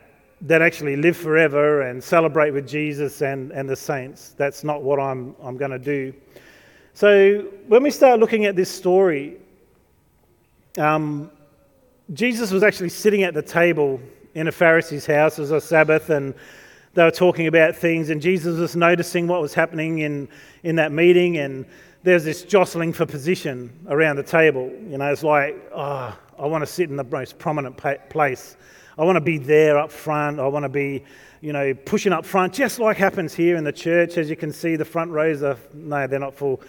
than 0.40 0.62
actually 0.62 0.96
live 0.96 1.16
forever 1.16 1.82
and 1.82 2.02
celebrate 2.02 2.52
with 2.52 2.66
Jesus 2.66 3.20
and, 3.20 3.52
and 3.52 3.68
the 3.68 3.76
saints. 3.76 4.34
That's 4.38 4.64
not 4.64 4.82
what 4.82 4.98
I'm, 4.98 5.36
I'm 5.42 5.58
going 5.58 5.70
to 5.72 5.78
do. 5.78 6.14
So 6.94 7.50
when 7.66 7.82
we 7.82 7.90
start 7.90 8.18
looking 8.18 8.46
at 8.46 8.56
this 8.56 8.70
story, 8.70 9.36
um, 10.78 11.30
Jesus 12.14 12.50
was 12.50 12.62
actually 12.62 12.88
sitting 12.88 13.24
at 13.24 13.34
the 13.34 13.42
table 13.42 14.00
in 14.34 14.48
a 14.48 14.52
Pharisee's 14.52 15.06
house. 15.06 15.38
as 15.38 15.50
a 15.50 15.60
Sabbath, 15.60 16.10
and 16.10 16.34
they 16.94 17.02
were 17.02 17.11
talking 17.11 17.46
about 17.46 17.76
things, 17.76 18.11
and 18.11 18.23
Jesus 18.23 18.59
was 18.59 18.76
noticing 18.76 19.26
what 19.26 19.40
was 19.40 19.52
happening 19.52 19.99
in, 19.99 20.28
in 20.62 20.76
that 20.76 20.92
meeting, 20.92 21.38
and 21.38 21.66
there's 22.04 22.25
this 22.25 22.42
jostling 22.42 22.92
for 22.92 23.04
position 23.04 23.73
around 23.88 24.16
the 24.16 24.23
table. 24.23 24.71
You 24.88 24.99
know, 24.99 25.11
it's 25.11 25.23
like, 25.23 25.57
oh, 25.75 26.16
I 26.38 26.47
want 26.47 26.62
to 26.62 26.66
sit 26.66 26.90
in 26.90 26.97
the 26.97 27.04
most 27.04 27.38
prominent 27.38 27.76
place. 28.11 28.57
I 28.97 29.04
want 29.04 29.16
to 29.16 29.21
be 29.21 29.38
there 29.38 29.78
up 29.78 29.90
front. 29.90 30.38
I 30.38 30.47
want 30.47 30.64
to 30.64 30.68
be, 30.68 31.04
you 31.40 31.52
know, 31.52 31.75
pushing 31.75 32.12
up 32.12 32.25
front, 32.25 32.52
just 32.52 32.78
like 32.78 32.97
happens 32.97 33.35
here 33.35 33.57
in 33.57 33.64
the 33.64 33.73
church. 33.73 34.16
As 34.16 34.30
you 34.30 34.37
can 34.37 34.52
see, 34.52 34.76
the 34.76 34.85
front 34.85 35.11
rows 35.11 35.42
are, 35.42 35.59
no, 35.73 36.07
they're 36.07 36.21
not 36.21 36.35
full. 36.35 36.62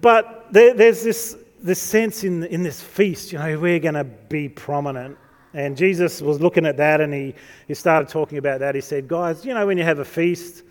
But 0.00 0.46
there, 0.52 0.74
there's 0.74 1.02
this, 1.02 1.36
this 1.60 1.82
sense 1.82 2.22
in, 2.22 2.44
in 2.44 2.62
this 2.62 2.80
feast, 2.80 3.32
you 3.32 3.38
know, 3.38 3.58
we're 3.58 3.80
going 3.80 3.94
to 3.94 4.04
be 4.04 4.48
prominent. 4.48 5.18
And 5.54 5.76
Jesus 5.76 6.22
was 6.22 6.40
looking 6.40 6.64
at 6.64 6.76
that 6.78 7.00
and 7.00 7.12
he, 7.12 7.34
he 7.68 7.74
started 7.74 8.08
talking 8.08 8.38
about 8.38 8.60
that. 8.60 8.74
He 8.74 8.80
said, 8.80 9.06
Guys, 9.06 9.44
you 9.44 9.52
know, 9.52 9.66
when 9.66 9.76
you 9.76 9.84
have 9.84 9.98
a 9.98 10.04
feast, 10.04 10.62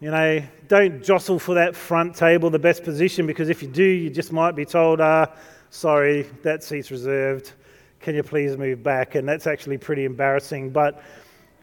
you 0.00 0.10
know, 0.10 0.42
don't 0.68 1.02
jostle 1.02 1.38
for 1.38 1.54
that 1.54 1.76
front 1.76 2.14
table, 2.14 2.48
the 2.48 2.58
best 2.58 2.84
position, 2.84 3.26
because 3.26 3.48
if 3.48 3.62
you 3.62 3.68
do, 3.68 3.84
you 3.84 4.08
just 4.08 4.32
might 4.32 4.52
be 4.52 4.64
told, 4.64 5.00
ah, 5.00 5.26
sorry, 5.68 6.22
that 6.42 6.64
seat's 6.64 6.90
reserved. 6.90 7.52
Can 8.00 8.14
you 8.14 8.22
please 8.22 8.56
move 8.56 8.82
back? 8.82 9.14
And 9.14 9.28
that's 9.28 9.46
actually 9.46 9.76
pretty 9.76 10.06
embarrassing. 10.06 10.70
But 10.70 11.02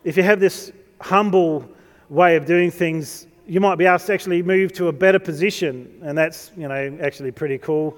if 0.04 0.18
you 0.18 0.24
have 0.24 0.40
this 0.40 0.72
humble 1.02 1.68
way 2.10 2.36
of 2.36 2.46
doing 2.46 2.70
things, 2.70 3.28
you 3.48 3.60
might 3.60 3.76
be 3.76 3.88
asked 3.88 4.08
to 4.08 4.14
actually 4.14 4.44
move 4.44 4.72
to 4.74 4.88
a 4.88 4.94
better 4.94 5.20
position. 5.20 6.00
And 6.04 6.16
that's, 6.16 6.52
you 6.56 6.68
know, 6.68 6.98
actually 7.02 7.32
pretty 7.32 7.58
cool. 7.58 7.98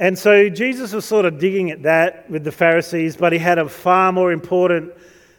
And 0.00 0.16
so 0.16 0.48
Jesus 0.48 0.92
was 0.92 1.04
sort 1.04 1.24
of 1.24 1.38
digging 1.38 1.70
at 1.70 1.82
that 1.82 2.30
with 2.30 2.44
the 2.44 2.52
Pharisees, 2.52 3.16
but 3.16 3.32
he 3.32 3.38
had 3.38 3.58
a 3.58 3.68
far 3.68 4.12
more 4.12 4.30
important 4.30 4.92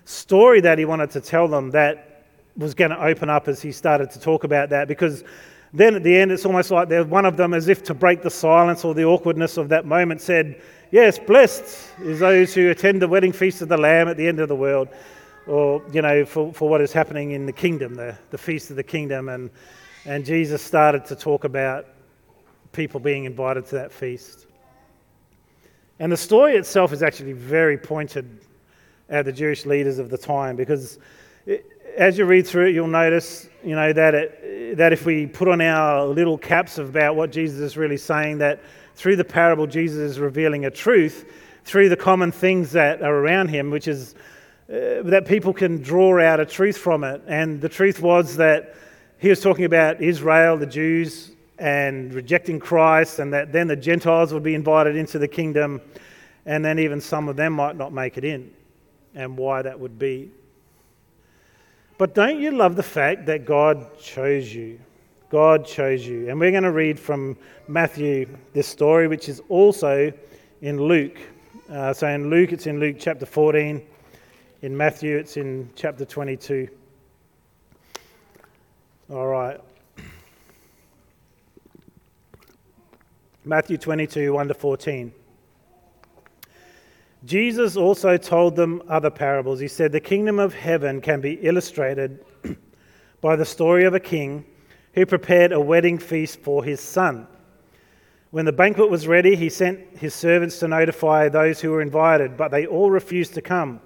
story 0.03 0.59
that 0.61 0.77
he 0.77 0.85
wanted 0.85 1.11
to 1.11 1.21
tell 1.21 1.47
them 1.47 1.71
that 1.71 2.25
was 2.57 2.73
going 2.73 2.91
to 2.91 3.01
open 3.01 3.29
up 3.29 3.47
as 3.47 3.61
he 3.61 3.71
started 3.71 4.11
to 4.11 4.19
talk 4.19 4.43
about 4.43 4.69
that. 4.69 4.87
Because 4.87 5.23
then 5.73 5.95
at 5.95 6.03
the 6.03 6.17
end, 6.17 6.31
it's 6.31 6.45
almost 6.45 6.71
like 6.71 6.89
one 7.07 7.25
of 7.25 7.37
them, 7.37 7.53
as 7.53 7.69
if 7.69 7.83
to 7.83 7.93
break 7.93 8.21
the 8.21 8.29
silence 8.29 8.83
or 8.83 8.93
the 8.93 9.05
awkwardness 9.05 9.55
of 9.55 9.69
that 9.69 9.85
moment, 9.85 10.21
said, 10.21 10.61
Yes, 10.91 11.19
blessed 11.19 11.87
is 12.01 12.19
those 12.19 12.53
who 12.53 12.71
attend 12.71 13.01
the 13.01 13.07
wedding 13.07 13.31
feast 13.31 13.61
of 13.61 13.69
the 13.69 13.77
Lamb 13.77 14.07
at 14.07 14.17
the 14.17 14.27
end 14.27 14.39
of 14.39 14.49
the 14.49 14.55
world, 14.55 14.89
or, 15.45 15.83
you 15.93 16.01
know, 16.01 16.25
for, 16.25 16.51
for 16.51 16.67
what 16.67 16.81
is 16.81 16.91
happening 16.91 17.31
in 17.31 17.45
the 17.45 17.53
kingdom, 17.53 17.93
the, 17.93 18.17
the 18.31 18.37
feast 18.37 18.71
of 18.71 18.75
the 18.75 18.83
kingdom. 18.83 19.29
And, 19.29 19.51
and 20.05 20.25
Jesus 20.25 20.63
started 20.63 21.05
to 21.05 21.15
talk 21.15 21.43
about 21.43 21.85
people 22.71 22.99
being 22.99 23.25
invited 23.25 23.67
to 23.67 23.75
that 23.75 23.91
feast. 23.91 24.47
And 25.99 26.11
the 26.11 26.17
story 26.17 26.55
itself 26.55 26.93
is 26.93 27.03
actually 27.03 27.33
very 27.33 27.77
pointed 27.77 28.39
at 29.09 29.25
the 29.25 29.33
Jewish 29.33 29.65
leaders 29.65 29.99
of 29.99 30.09
the 30.09 30.17
time 30.17 30.55
because 30.55 30.97
it, 31.45 31.65
as 31.97 32.17
you 32.17 32.25
read 32.25 32.47
through 32.47 32.67
it, 32.67 32.75
you'll 32.75 32.87
notice, 32.87 33.49
you 33.63 33.75
know, 33.75 33.91
that, 33.91 34.15
it, 34.15 34.77
that 34.77 34.93
if 34.93 35.05
we 35.05 35.27
put 35.27 35.47
on 35.47 35.59
our 35.59 36.05
little 36.05 36.37
caps 36.37 36.77
about 36.77 37.15
what 37.15 37.31
Jesus 37.31 37.59
is 37.59 37.75
really 37.75 37.97
saying, 37.97 38.37
that 38.37 38.61
through 38.95 39.17
the 39.17 39.25
parable, 39.25 39.67
Jesus 39.67 40.11
is 40.11 40.19
revealing 40.19 40.65
a 40.65 40.71
truth 40.71 41.25
through 41.65 41.89
the 41.89 41.97
common 41.97 42.31
things 42.31 42.71
that 42.71 43.01
are 43.01 43.15
around 43.15 43.49
him, 43.49 43.69
which 43.69 43.87
is 43.87 44.15
uh, 44.69 45.03
that 45.03 45.25
people 45.27 45.51
can 45.51 45.81
draw 45.81 46.21
out 46.21 46.39
a 46.39 46.45
truth 46.45 46.77
from 46.77 47.03
it. 47.03 47.21
And 47.27 47.59
the 47.59 47.69
truth 47.69 48.01
was 48.01 48.37
that 48.37 48.75
he 49.17 49.27
was 49.27 49.41
talking 49.41 49.65
about 49.65 50.01
Israel, 50.01 50.57
the 50.57 50.65
Jews, 50.65 51.31
and 51.59 52.13
rejecting 52.13 52.59
Christ, 52.59 53.19
and 53.19 53.33
that 53.33 53.51
then 53.51 53.67
the 53.67 53.75
Gentiles 53.75 54.33
would 54.33 54.43
be 54.43 54.55
invited 54.55 54.95
into 54.95 55.19
the 55.19 55.27
kingdom, 55.27 55.81
and 56.45 56.63
then 56.63 56.79
even 56.79 57.01
some 57.01 57.27
of 57.27 57.35
them 57.35 57.53
might 57.53 57.75
not 57.75 57.91
make 57.93 58.17
it 58.17 58.23
in, 58.23 58.51
and 59.13 59.37
why 59.37 59.61
that 59.61 59.79
would 59.79 59.99
be. 59.99 60.31
But 61.97 62.15
don't 62.15 62.39
you 62.39 62.51
love 62.51 62.77
the 62.77 62.83
fact 62.83 63.25
that 63.25 63.45
God 63.45 63.99
chose 63.99 64.53
you? 64.53 64.79
God 65.29 65.65
chose 65.65 66.07
you. 66.07 66.29
And 66.29 66.39
we're 66.39 66.51
going 66.51 66.63
to 66.63 66.71
read 66.71 66.97
from 66.97 67.37
Matthew 67.67 68.25
this 68.53 68.67
story, 68.67 69.07
which 69.07 69.27
is 69.27 69.41
also 69.49 70.11
in 70.61 70.81
Luke. 70.81 71.17
Uh, 71.69 71.93
so 71.93 72.07
in 72.07 72.29
Luke, 72.29 72.53
it's 72.53 72.67
in 72.67 72.79
Luke 72.79 72.95
chapter 72.97 73.25
14. 73.25 73.85
In 74.61 74.75
Matthew, 74.75 75.17
it's 75.17 75.37
in 75.37 75.69
chapter 75.75 76.05
22. 76.05 76.69
All 79.11 79.27
right. 79.27 79.59
Matthew 83.45 83.77
22, 83.77 84.33
1 84.33 84.47
to 84.49 84.53
14. 84.53 85.13
Jesus 87.25 87.77
also 87.77 88.17
told 88.17 88.55
them 88.55 88.81
other 88.89 89.09
parables. 89.09 89.59
He 89.59 89.67
said, 89.67 89.91
The 89.91 89.99
kingdom 90.01 90.39
of 90.39 90.53
heaven 90.53 90.99
can 90.99 91.21
be 91.21 91.33
illustrated 91.33 92.25
by 93.21 93.37
the 93.37 93.45
story 93.45 93.85
of 93.85 93.93
a 93.93 93.99
king 93.99 94.45
who 94.93 95.05
prepared 95.05 95.53
a 95.53 95.59
wedding 95.59 95.97
feast 95.97 96.41
for 96.41 96.63
his 96.63 96.81
son. 96.81 97.27
When 98.31 98.45
the 98.45 98.51
banquet 98.51 98.89
was 98.89 99.07
ready, 99.07 99.35
he 99.35 99.49
sent 99.49 99.97
his 99.97 100.13
servants 100.13 100.59
to 100.59 100.67
notify 100.67 101.29
those 101.29 101.61
who 101.61 101.71
were 101.71 101.81
invited, 101.81 102.35
but 102.35 102.51
they 102.51 102.65
all 102.65 102.91
refused 102.91 103.33
to 103.35 103.41
come. 103.41 103.79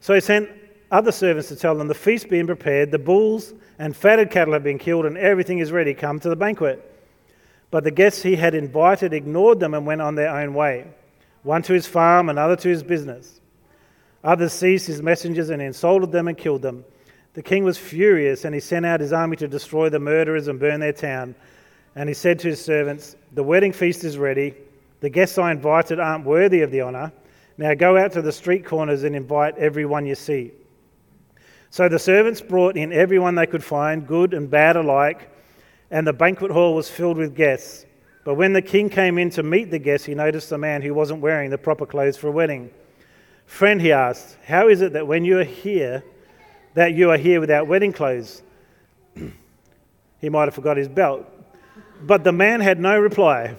So 0.00 0.14
he 0.14 0.20
sent 0.20 0.48
other 0.92 1.12
servants 1.12 1.48
to 1.48 1.56
tell 1.56 1.74
them, 1.74 1.88
The 1.88 1.94
feast 1.94 2.28
being 2.28 2.46
prepared, 2.46 2.92
the 2.92 2.98
bulls 3.00 3.52
and 3.80 3.96
fatted 3.96 4.30
cattle 4.30 4.54
have 4.54 4.62
been 4.62 4.78
killed, 4.78 5.06
and 5.06 5.18
everything 5.18 5.58
is 5.58 5.72
ready. 5.72 5.92
Come 5.92 6.20
to 6.20 6.28
the 6.28 6.36
banquet. 6.36 6.88
But 7.72 7.84
the 7.84 7.90
guests 7.90 8.22
he 8.22 8.36
had 8.36 8.54
invited 8.54 9.14
ignored 9.14 9.58
them 9.58 9.72
and 9.72 9.86
went 9.86 10.02
on 10.02 10.14
their 10.14 10.28
own 10.28 10.54
way 10.54 10.86
one 11.42 11.62
to 11.62 11.72
his 11.72 11.88
farm, 11.88 12.28
another 12.28 12.54
to 12.54 12.68
his 12.68 12.84
business. 12.84 13.40
Others 14.22 14.52
seized 14.52 14.86
his 14.86 15.02
messengers 15.02 15.50
and 15.50 15.60
insulted 15.60 16.12
them 16.12 16.28
and 16.28 16.38
killed 16.38 16.62
them. 16.62 16.84
The 17.32 17.42
king 17.42 17.64
was 17.64 17.78
furious, 17.78 18.44
and 18.44 18.54
he 18.54 18.60
sent 18.60 18.86
out 18.86 19.00
his 19.00 19.12
army 19.12 19.36
to 19.38 19.48
destroy 19.48 19.88
the 19.88 19.98
murderers 19.98 20.46
and 20.46 20.60
burn 20.60 20.78
their 20.78 20.92
town. 20.92 21.34
And 21.96 22.08
he 22.08 22.14
said 22.14 22.38
to 22.40 22.48
his 22.48 22.64
servants, 22.64 23.16
The 23.32 23.42
wedding 23.42 23.72
feast 23.72 24.04
is 24.04 24.18
ready. 24.18 24.54
The 25.00 25.10
guests 25.10 25.36
I 25.36 25.50
invited 25.50 25.98
aren't 25.98 26.24
worthy 26.24 26.60
of 26.60 26.70
the 26.70 26.82
honor. 26.82 27.10
Now 27.58 27.74
go 27.74 27.96
out 27.96 28.12
to 28.12 28.22
the 28.22 28.30
street 28.30 28.64
corners 28.64 29.02
and 29.02 29.16
invite 29.16 29.58
everyone 29.58 30.06
you 30.06 30.14
see. 30.14 30.52
So 31.70 31.88
the 31.88 31.98
servants 31.98 32.40
brought 32.40 32.76
in 32.76 32.92
everyone 32.92 33.34
they 33.34 33.46
could 33.46 33.64
find, 33.64 34.06
good 34.06 34.34
and 34.34 34.48
bad 34.48 34.76
alike, 34.76 35.31
and 35.92 36.06
the 36.06 36.12
banquet 36.12 36.50
hall 36.50 36.74
was 36.74 36.88
filled 36.88 37.18
with 37.18 37.36
guests. 37.36 37.84
But 38.24 38.34
when 38.34 38.54
the 38.54 38.62
king 38.62 38.88
came 38.88 39.18
in 39.18 39.28
to 39.30 39.42
meet 39.42 39.70
the 39.70 39.78
guests, 39.78 40.06
he 40.06 40.14
noticed 40.14 40.50
a 40.50 40.58
man 40.58 40.80
who 40.80 40.94
wasn't 40.94 41.20
wearing 41.20 41.50
the 41.50 41.58
proper 41.58 41.84
clothes 41.84 42.16
for 42.16 42.28
a 42.28 42.32
wedding. 42.32 42.70
Friend, 43.44 43.80
he 43.80 43.92
asked, 43.92 44.38
how 44.46 44.68
is 44.68 44.80
it 44.80 44.94
that 44.94 45.06
when 45.06 45.24
you 45.24 45.38
are 45.38 45.44
here, 45.44 46.02
that 46.74 46.94
you 46.94 47.10
are 47.10 47.18
here 47.18 47.40
without 47.40 47.66
wedding 47.66 47.92
clothes? 47.92 48.42
he 50.18 50.28
might 50.30 50.44
have 50.44 50.54
forgot 50.54 50.78
his 50.78 50.88
belt. 50.88 51.26
But 52.00 52.24
the 52.24 52.32
man 52.32 52.60
had 52.60 52.80
no 52.80 52.98
reply. 52.98 53.54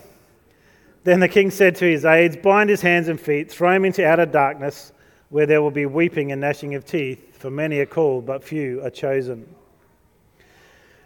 Then 1.04 1.20
the 1.20 1.28
king 1.28 1.52
said 1.52 1.76
to 1.76 1.86
his 1.86 2.04
aides, 2.04 2.36
Bind 2.38 2.68
his 2.68 2.82
hands 2.82 3.10
and 3.10 3.20
feet, 3.20 3.52
throw 3.52 3.74
him 3.74 3.86
into 3.86 4.04
outer 4.08 4.26
darkness, 4.26 4.92
where 5.30 5.46
there 5.46 5.62
will 5.62 5.72
be 5.72 5.86
weeping 5.86 6.32
and 6.32 6.42
gnashing 6.42 6.74
of 6.74 6.84
teeth, 6.84 7.38
for 7.38 7.52
many 7.52 7.78
are 7.80 7.86
called, 7.86 8.26
but 8.26 8.44
few 8.44 8.84
are 8.84 8.90
chosen. 8.90 9.46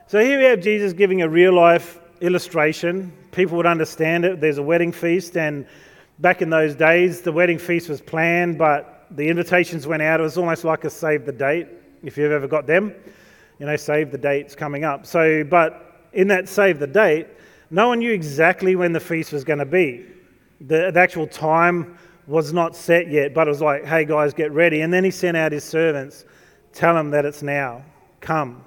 So 0.09 0.23
here 0.23 0.37
we 0.37 0.45
have 0.45 0.61
Jesus 0.61 0.93
giving 0.93 1.21
a 1.21 1.27
real 1.27 1.51
life 1.51 1.99
illustration. 2.21 3.11
People 3.33 3.57
would 3.57 3.65
understand 3.65 4.23
it. 4.23 4.39
There's 4.39 4.57
a 4.57 4.63
wedding 4.63 4.93
feast, 4.93 5.35
and 5.35 5.67
back 6.19 6.41
in 6.41 6.49
those 6.49 6.75
days, 6.75 7.19
the 7.19 7.33
wedding 7.33 7.59
feast 7.59 7.89
was 7.89 7.99
planned, 7.99 8.57
but 8.57 9.05
the 9.11 9.27
invitations 9.27 9.85
went 9.85 10.01
out. 10.01 10.21
It 10.21 10.23
was 10.23 10.37
almost 10.37 10.63
like 10.63 10.85
a 10.85 10.89
save 10.89 11.25
the 11.25 11.33
date, 11.33 11.67
if 12.03 12.15
you've 12.15 12.31
ever 12.31 12.47
got 12.47 12.65
them. 12.65 12.95
You 13.59 13.65
know, 13.65 13.75
save 13.75 14.11
the 14.11 14.17
date's 14.17 14.55
coming 14.55 14.85
up. 14.85 15.05
So, 15.05 15.43
but 15.43 16.07
in 16.13 16.29
that 16.29 16.47
save 16.47 16.79
the 16.79 16.87
date, 16.87 17.27
no 17.69 17.89
one 17.89 17.99
knew 17.99 18.13
exactly 18.13 18.77
when 18.77 18.93
the 18.93 19.01
feast 19.01 19.33
was 19.33 19.43
going 19.43 19.59
to 19.59 19.65
be. 19.65 20.05
The, 20.61 20.89
the 20.89 20.99
actual 21.01 21.27
time 21.27 21.97
was 22.27 22.53
not 22.53 22.77
set 22.77 23.11
yet, 23.11 23.33
but 23.33 23.47
it 23.47 23.49
was 23.49 23.61
like, 23.61 23.83
hey 23.83 24.05
guys, 24.05 24.33
get 24.33 24.53
ready. 24.53 24.79
And 24.79 24.93
then 24.93 25.03
he 25.03 25.11
sent 25.11 25.35
out 25.35 25.51
his 25.51 25.65
servants, 25.65 26.23
tell 26.71 26.93
them 26.93 27.11
that 27.11 27.25
it's 27.25 27.43
now. 27.43 27.83
Come. 28.21 28.63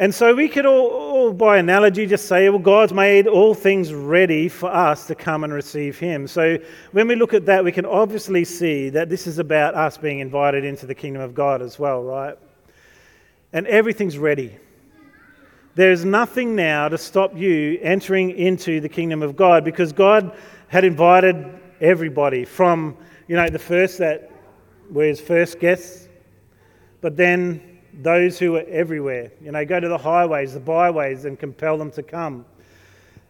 And 0.00 0.14
so 0.14 0.34
we 0.34 0.48
could 0.48 0.64
all, 0.64 0.86
all, 0.86 1.32
by 1.34 1.58
analogy, 1.58 2.06
just 2.06 2.26
say, 2.26 2.48
well, 2.48 2.58
God's 2.58 2.94
made 2.94 3.26
all 3.26 3.52
things 3.52 3.92
ready 3.92 4.48
for 4.48 4.72
us 4.72 5.06
to 5.08 5.14
come 5.14 5.44
and 5.44 5.52
receive 5.52 5.98
Him. 5.98 6.26
So 6.26 6.56
when 6.92 7.06
we 7.06 7.16
look 7.16 7.34
at 7.34 7.44
that, 7.44 7.62
we 7.62 7.70
can 7.70 7.84
obviously 7.84 8.46
see 8.46 8.88
that 8.88 9.10
this 9.10 9.26
is 9.26 9.38
about 9.38 9.74
us 9.74 9.98
being 9.98 10.20
invited 10.20 10.64
into 10.64 10.86
the 10.86 10.94
kingdom 10.94 11.20
of 11.20 11.34
God 11.34 11.60
as 11.60 11.78
well, 11.78 12.02
right? 12.02 12.34
And 13.52 13.66
everything's 13.66 14.16
ready. 14.16 14.56
There 15.74 15.92
is 15.92 16.02
nothing 16.02 16.56
now 16.56 16.88
to 16.88 16.96
stop 16.96 17.36
you 17.36 17.78
entering 17.82 18.30
into 18.30 18.80
the 18.80 18.88
kingdom 18.88 19.20
of 19.20 19.36
God 19.36 19.66
because 19.66 19.92
God 19.92 20.34
had 20.68 20.82
invited 20.82 21.60
everybody 21.82 22.46
from, 22.46 22.96
you 23.28 23.36
know, 23.36 23.50
the 23.50 23.58
first 23.58 23.98
that 23.98 24.30
were 24.90 25.04
His 25.04 25.20
first 25.20 25.60
guests, 25.60 26.08
but 27.02 27.18
then 27.18 27.69
those 27.94 28.38
who 28.38 28.56
are 28.56 28.64
everywhere. 28.68 29.32
You 29.40 29.52
know, 29.52 29.64
go 29.64 29.80
to 29.80 29.88
the 29.88 29.98
highways, 29.98 30.54
the 30.54 30.60
byways, 30.60 31.24
and 31.24 31.38
compel 31.38 31.78
them 31.78 31.90
to 31.92 32.02
come. 32.02 32.44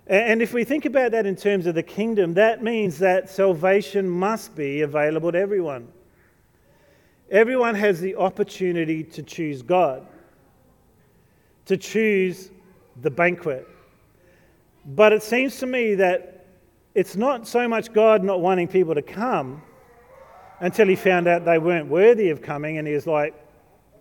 And 0.07 0.43
if 0.43 0.53
we 0.53 0.65
think 0.65 0.87
about 0.87 1.13
that 1.13 1.25
in 1.25 1.37
terms 1.37 1.67
of 1.67 1.75
the 1.77 1.83
kingdom, 1.83 2.35
that 2.35 2.63
means 2.63 2.99
that 2.99 3.31
salvation 3.31 4.09
must 4.09 4.57
be 4.57 4.81
available 4.81 5.31
to 5.31 5.39
everyone. 5.39 5.87
Everyone 7.31 7.77
has 7.77 8.01
the 8.01 8.17
opportunity 8.17 9.05
to 9.05 9.23
choose 9.23 9.63
God, 9.63 10.05
to 11.67 11.77
choose 11.77 12.51
the 13.03 13.11
banquet. 13.11 13.69
But 14.85 15.13
it 15.13 15.23
seems 15.23 15.59
to 15.59 15.67
me 15.67 15.95
that 15.95 16.47
it's 16.97 17.15
not 17.15 17.47
so 17.47 17.69
much 17.69 17.93
God 17.93 18.25
not 18.25 18.41
wanting 18.41 18.67
people 18.67 18.97
to 18.97 19.03
come 19.03 19.63
until 20.59 20.89
he 20.89 20.97
found 20.97 21.29
out 21.29 21.45
they 21.45 21.59
weren't 21.59 21.89
worthy 21.89 22.31
of 22.31 22.43
coming, 22.43 22.79
and 22.79 22.89
he 22.89 22.95
was 22.95 23.07
like, 23.07 23.35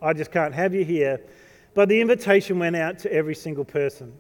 I 0.01 0.13
just 0.13 0.31
can't 0.31 0.53
have 0.53 0.73
you 0.73 0.83
here. 0.83 1.21
But 1.73 1.89
the 1.89 2.01
invitation 2.01 2.59
went 2.59 2.75
out 2.75 2.99
to 2.99 3.13
every 3.13 3.35
single 3.35 3.65
person. 3.65 4.13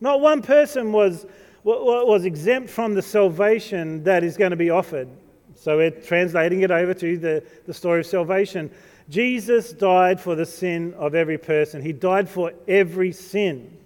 Not 0.00 0.20
one 0.20 0.42
person 0.42 0.92
was, 0.92 1.26
was 1.62 2.24
exempt 2.24 2.70
from 2.70 2.94
the 2.94 3.02
salvation 3.02 4.04
that 4.04 4.22
is 4.22 4.36
going 4.36 4.50
to 4.50 4.56
be 4.56 4.70
offered. 4.70 5.08
So 5.54 5.78
we're 5.78 5.90
translating 5.90 6.62
it 6.62 6.70
over 6.70 6.94
to 6.94 7.18
the, 7.18 7.44
the 7.66 7.74
story 7.74 8.00
of 8.00 8.06
salvation. 8.06 8.70
Jesus 9.08 9.72
died 9.72 10.20
for 10.20 10.34
the 10.34 10.46
sin 10.46 10.94
of 10.94 11.14
every 11.14 11.38
person, 11.38 11.82
He 11.82 11.92
died 11.92 12.28
for 12.28 12.52
every 12.66 13.12
sin. 13.12 13.78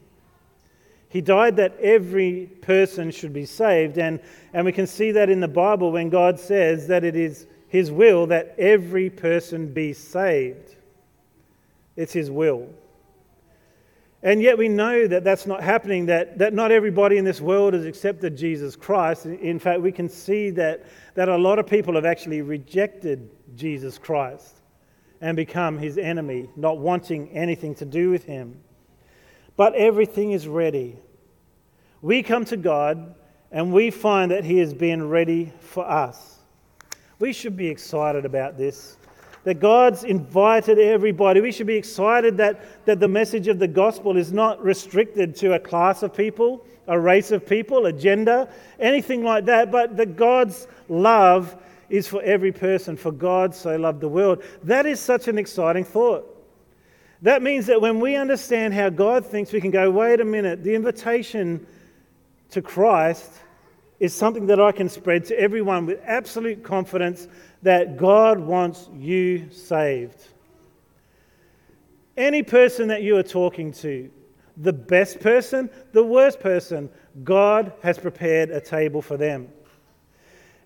He 1.11 1.23
died 1.23 1.57
that 1.57 1.79
every 1.81 2.51
person 2.61 3.11
should 3.11 3.33
be 3.33 3.47
saved. 3.47 3.97
And, 3.97 4.21
and 4.53 4.67
we 4.67 4.73
can 4.73 4.87
see 4.87 5.11
that 5.13 5.31
in 5.31 5.41
the 5.41 5.49
Bible 5.49 5.91
when 5.91 6.11
God 6.11 6.39
says 6.39 6.87
that 6.89 7.03
it 7.03 7.17
is 7.17 7.47
His 7.69 7.91
will 7.91 8.27
that 8.27 8.55
every 8.59 9.09
person 9.09 9.73
be 9.73 9.95
saved. 9.95 10.75
It's 11.99 12.13
His 12.13 12.31
will. 12.31 12.69
And 14.23 14.41
yet 14.41 14.57
we 14.57 14.69
know 14.69 15.07
that 15.07 15.25
that's 15.25 15.47
not 15.47 15.63
happening, 15.63 16.07
that, 16.07 16.39
that 16.39 16.55
not 16.55 16.73
everybody 16.73 17.19
in 17.19 17.25
this 17.25 17.41
world 17.41 17.75
has 17.75 17.85
accepted 17.85 18.37
Jesus 18.37 18.77
Christ. 18.77 19.27
In 19.27 19.59
fact, 19.59 19.81
we 19.81 19.93
can 19.93 20.09
see 20.09 20.51
that, 20.51 20.87
that 21.15 21.29
a 21.29 21.37
lot 21.37 21.59
of 21.59 21.67
people 21.67 21.95
have 21.95 22.05
actually 22.05 22.43
rejected 22.43 23.31
Jesus 23.57 23.99
Christ 23.99 24.57
and 25.21 25.37
become 25.37 25.79
his 25.79 25.99
enemy, 25.99 26.49
not 26.57 26.79
wanting 26.79 27.29
anything 27.31 27.75
to 27.77 27.85
do 27.85 28.11
with 28.11 28.25
him. 28.25 28.61
But 29.57 29.75
everything 29.75 30.33
is 30.33 30.47
ready. 30.47 30.97
We 32.01 32.23
come 32.23 32.45
to 32.47 32.57
God 32.57 33.15
and 33.51 33.73
we 33.73 33.91
find 33.91 34.31
that 34.31 34.45
he 34.45 34.59
has 34.59 34.75
been 34.75 35.09
ready 35.09 35.53
for 35.61 35.89
us. 35.89 36.39
We 37.19 37.33
should 37.33 37.57
be 37.57 37.69
excited 37.69 38.25
about 38.25 38.57
this 38.57 38.98
that 39.49 39.61
God's 39.61 40.05
invited 40.05 40.79
everybody. 40.79 41.41
We 41.41 41.53
should 41.53 41.67
be 41.67 41.77
excited 41.77 42.37
that, 42.37 42.85
that 42.85 43.01
the 43.01 43.09
message 43.09 43.49
of 43.49 43.59
the 43.59 43.67
gospel 43.67 44.19
is 44.19 44.31
not 44.31 44.63
restricted 44.63 45.35
to 45.37 45.55
a 45.55 45.59
class 45.59 46.03
of 46.03 46.15
people, 46.15 46.67
a 46.87 47.01
race 47.01 47.31
of 47.31 47.47
people, 47.47 47.87
a 47.87 47.93
gender, 47.95 48.47
anything 48.79 49.25
like 49.25 49.47
that, 49.47 49.73
but 49.73 49.97
that 49.97 50.17
God's 50.17 50.67
love 50.91 51.57
is 51.89 52.07
for 52.07 52.21
every 52.21 52.53
person, 52.53 52.95
for 52.95 53.11
God 53.11 53.55
so 53.55 53.75
loved 53.77 54.03
the 54.03 54.09
world. 54.09 54.43
That 54.65 54.85
is 54.85 55.01
such 55.01 55.29
an 55.29 55.39
exciting 55.39 55.85
thought. 55.85 56.27
That 57.23 57.41
means 57.41 57.65
that 57.69 57.81
when 57.81 58.01
we 58.01 58.17
understand 58.17 58.75
how 58.75 58.91
God 58.91 59.25
thinks, 59.25 59.51
we 59.51 59.63
can 59.63 59.71
go, 59.71 59.91
wait 59.91 60.21
a 60.21 60.27
minute, 60.27 60.63
the 60.63 60.75
invitation 60.75 61.67
to 62.51 62.61
Christ 62.61 63.33
is 63.99 64.13
something 64.13 64.47
that 64.49 64.61
I 64.61 64.73
can 64.73 64.91
spread 64.91 65.25
to 65.25 65.41
everyone 65.41 65.87
with 65.87 66.01
absolute 66.05 66.63
confidence 66.63 67.29
that 67.63 67.97
God 67.97 68.39
wants 68.39 68.89
you 68.95 69.51
saved. 69.51 70.23
Any 72.17 72.43
person 72.43 72.89
that 72.89 73.03
you 73.03 73.17
are 73.17 73.23
talking 73.23 73.73
to, 73.75 74.11
the 74.57 74.73
best 74.73 75.21
person, 75.21 75.71
the 75.93 76.03
worst 76.03 76.41
person, 76.41 76.91
God 77.25 77.73
has 77.83 77.99
prepared 77.99 78.51
a 78.51 78.61
table 78.61 79.03
for 79.03 79.17
them. 79.17 79.49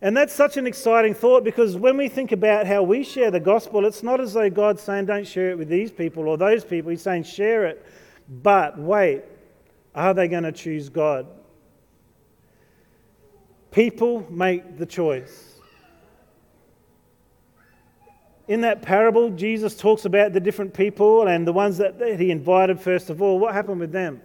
And 0.00 0.16
that's 0.16 0.34
such 0.34 0.56
an 0.56 0.66
exciting 0.66 1.14
thought 1.14 1.44
because 1.44 1.76
when 1.76 1.96
we 1.96 2.08
think 2.08 2.32
about 2.32 2.66
how 2.66 2.82
we 2.82 3.04
share 3.04 3.30
the 3.30 3.38
gospel, 3.38 3.86
it's 3.86 4.02
not 4.02 4.20
as 4.20 4.32
though 4.32 4.50
God's 4.50 4.82
saying, 4.82 5.06
don't 5.06 5.26
share 5.26 5.50
it 5.50 5.58
with 5.58 5.68
these 5.68 5.92
people 5.92 6.26
or 6.26 6.36
those 6.36 6.64
people. 6.64 6.90
He's 6.90 7.02
saying, 7.02 7.22
share 7.22 7.66
it. 7.66 7.86
But 8.42 8.78
wait, 8.78 9.22
are 9.94 10.12
they 10.12 10.26
going 10.26 10.42
to 10.42 10.52
choose 10.52 10.88
God? 10.88 11.26
People 13.70 14.26
make 14.28 14.76
the 14.76 14.86
choice. 14.86 15.51
In 18.48 18.60
that 18.62 18.82
parable, 18.82 19.30
Jesus 19.30 19.76
talks 19.76 20.04
about 20.04 20.32
the 20.32 20.40
different 20.40 20.74
people 20.74 21.28
and 21.28 21.46
the 21.46 21.52
ones 21.52 21.78
that, 21.78 22.00
he 22.18 22.30
invited 22.30 22.80
first 22.80 23.08
of 23.08 23.22
all. 23.22 23.38
What 23.38 23.54
happened 23.54 23.80
with 23.80 23.92
them? 23.92 24.20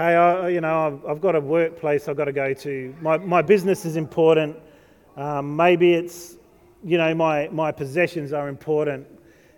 hey, 0.00 0.14
I, 0.14 0.48
you 0.48 0.60
know, 0.60 0.86
I've, 0.86 1.04
I've, 1.04 1.20
got 1.20 1.34
a 1.34 1.40
workplace 1.40 2.08
I've 2.08 2.16
got 2.16 2.26
to 2.26 2.32
go 2.32 2.54
to. 2.54 2.94
My, 3.00 3.18
my 3.18 3.42
business 3.42 3.84
is 3.84 3.96
important. 3.96 4.56
Um, 5.16 5.56
maybe 5.56 5.94
it's, 5.94 6.36
you 6.84 6.96
know, 6.96 7.14
my, 7.14 7.48
my 7.48 7.72
possessions 7.72 8.32
are 8.32 8.48
important. 8.48 9.06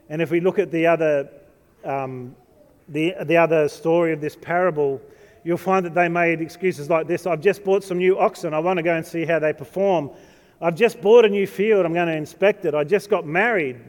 And 0.08 0.20
if 0.20 0.30
we 0.30 0.40
look 0.40 0.58
at 0.58 0.70
the 0.70 0.86
other, 0.86 1.28
um, 1.84 2.34
the, 2.88 3.14
the 3.24 3.36
other 3.36 3.68
story 3.68 4.12
of 4.12 4.20
this 4.20 4.34
parable, 4.34 5.00
you'll 5.44 5.58
find 5.58 5.84
that 5.86 5.94
they 5.94 6.08
made 6.08 6.40
excuses 6.40 6.90
like 6.90 7.06
this 7.06 7.26
I've 7.26 7.40
just 7.40 7.62
bought 7.62 7.84
some 7.84 7.98
new 7.98 8.18
oxen. 8.18 8.54
I 8.54 8.58
want 8.58 8.78
to 8.78 8.82
go 8.82 8.94
and 8.94 9.06
see 9.06 9.24
how 9.24 9.38
they 9.38 9.52
perform. 9.52 10.10
I've 10.62 10.76
just 10.76 11.00
bought 11.00 11.24
a 11.24 11.28
new 11.28 11.46
field. 11.46 11.84
I'm 11.84 11.92
going 11.92 12.06
to 12.06 12.16
inspect 12.16 12.64
it. 12.64 12.74
I 12.74 12.84
just 12.84 13.10
got 13.10 13.26
married. 13.26 13.80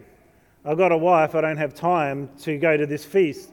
I've 0.65 0.77
got 0.77 0.92
a 0.92 0.98
wife. 0.98 1.36
I 1.36 1.42
don't 1.42 1.58
have 1.58 1.75
time 1.75 2.30
to 2.42 2.58
go 2.58 2.75
to 2.75 2.88
this 2.88 3.06
feast. 3.06 3.51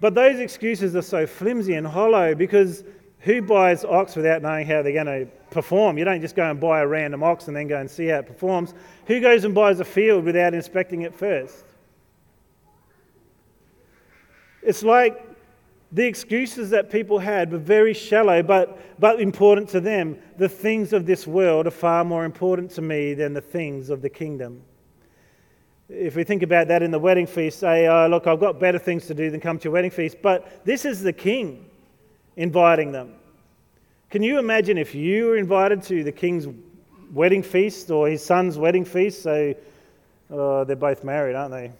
But 0.00 0.14
those 0.14 0.38
excuses 0.38 0.94
are 0.94 1.02
so 1.02 1.26
flimsy 1.26 1.74
and 1.74 1.84
hollow 1.84 2.36
because 2.36 2.84
who 3.18 3.42
buys 3.42 3.84
ox 3.84 4.14
without 4.14 4.42
knowing 4.42 4.68
how 4.68 4.82
they're 4.82 4.92
going 4.92 5.06
to 5.06 5.26
perform? 5.50 5.98
You 5.98 6.04
don't 6.04 6.20
just 6.20 6.36
go 6.36 6.48
and 6.48 6.60
buy 6.60 6.80
a 6.80 6.86
random 6.86 7.24
ox 7.24 7.48
and 7.48 7.56
then 7.56 7.66
go 7.66 7.80
and 7.80 7.90
see 7.90 8.06
how 8.06 8.18
it 8.18 8.26
performs. 8.26 8.72
Who 9.06 9.20
goes 9.20 9.44
and 9.44 9.52
buys 9.52 9.80
a 9.80 9.84
field 9.84 10.24
without 10.24 10.54
inspecting 10.54 11.02
it 11.02 11.12
first? 11.12 11.64
It's 14.62 14.84
like 14.84 15.27
the 15.92 16.04
excuses 16.04 16.70
that 16.70 16.90
people 16.90 17.18
had 17.18 17.50
were 17.50 17.58
very 17.58 17.94
shallow 17.94 18.42
but, 18.42 18.78
but 19.00 19.20
important 19.20 19.68
to 19.70 19.80
them. 19.80 20.18
The 20.36 20.48
things 20.48 20.92
of 20.92 21.06
this 21.06 21.26
world 21.26 21.66
are 21.66 21.70
far 21.70 22.04
more 22.04 22.24
important 22.24 22.70
to 22.72 22.82
me 22.82 23.14
than 23.14 23.32
the 23.32 23.40
things 23.40 23.88
of 23.88 24.02
the 24.02 24.10
kingdom. 24.10 24.62
If 25.88 26.16
we 26.16 26.24
think 26.24 26.42
about 26.42 26.68
that 26.68 26.82
in 26.82 26.90
the 26.90 26.98
wedding 26.98 27.26
feast, 27.26 27.60
say, 27.60 27.86
oh, 27.86 28.06
look, 28.08 28.26
I've 28.26 28.40
got 28.40 28.60
better 28.60 28.78
things 28.78 29.06
to 29.06 29.14
do 29.14 29.30
than 29.30 29.40
come 29.40 29.58
to 29.58 29.64
your 29.64 29.72
wedding 29.72 29.90
feast. 29.90 30.18
But 30.20 30.62
this 30.66 30.84
is 30.84 31.02
the 31.02 31.12
king 31.12 31.64
inviting 32.36 32.92
them. 32.92 33.14
Can 34.10 34.22
you 34.22 34.38
imagine 34.38 34.76
if 34.76 34.94
you 34.94 35.26
were 35.26 35.36
invited 35.38 35.82
to 35.84 36.04
the 36.04 36.12
king's 36.12 36.46
wedding 37.12 37.42
feast 37.42 37.90
or 37.90 38.08
his 38.08 38.22
son's 38.22 38.58
wedding 38.58 38.84
feast? 38.84 39.22
So 39.22 39.54
oh, 40.30 40.64
they're 40.64 40.76
both 40.76 41.04
married, 41.04 41.34
aren't 41.34 41.52
they? 41.52 41.72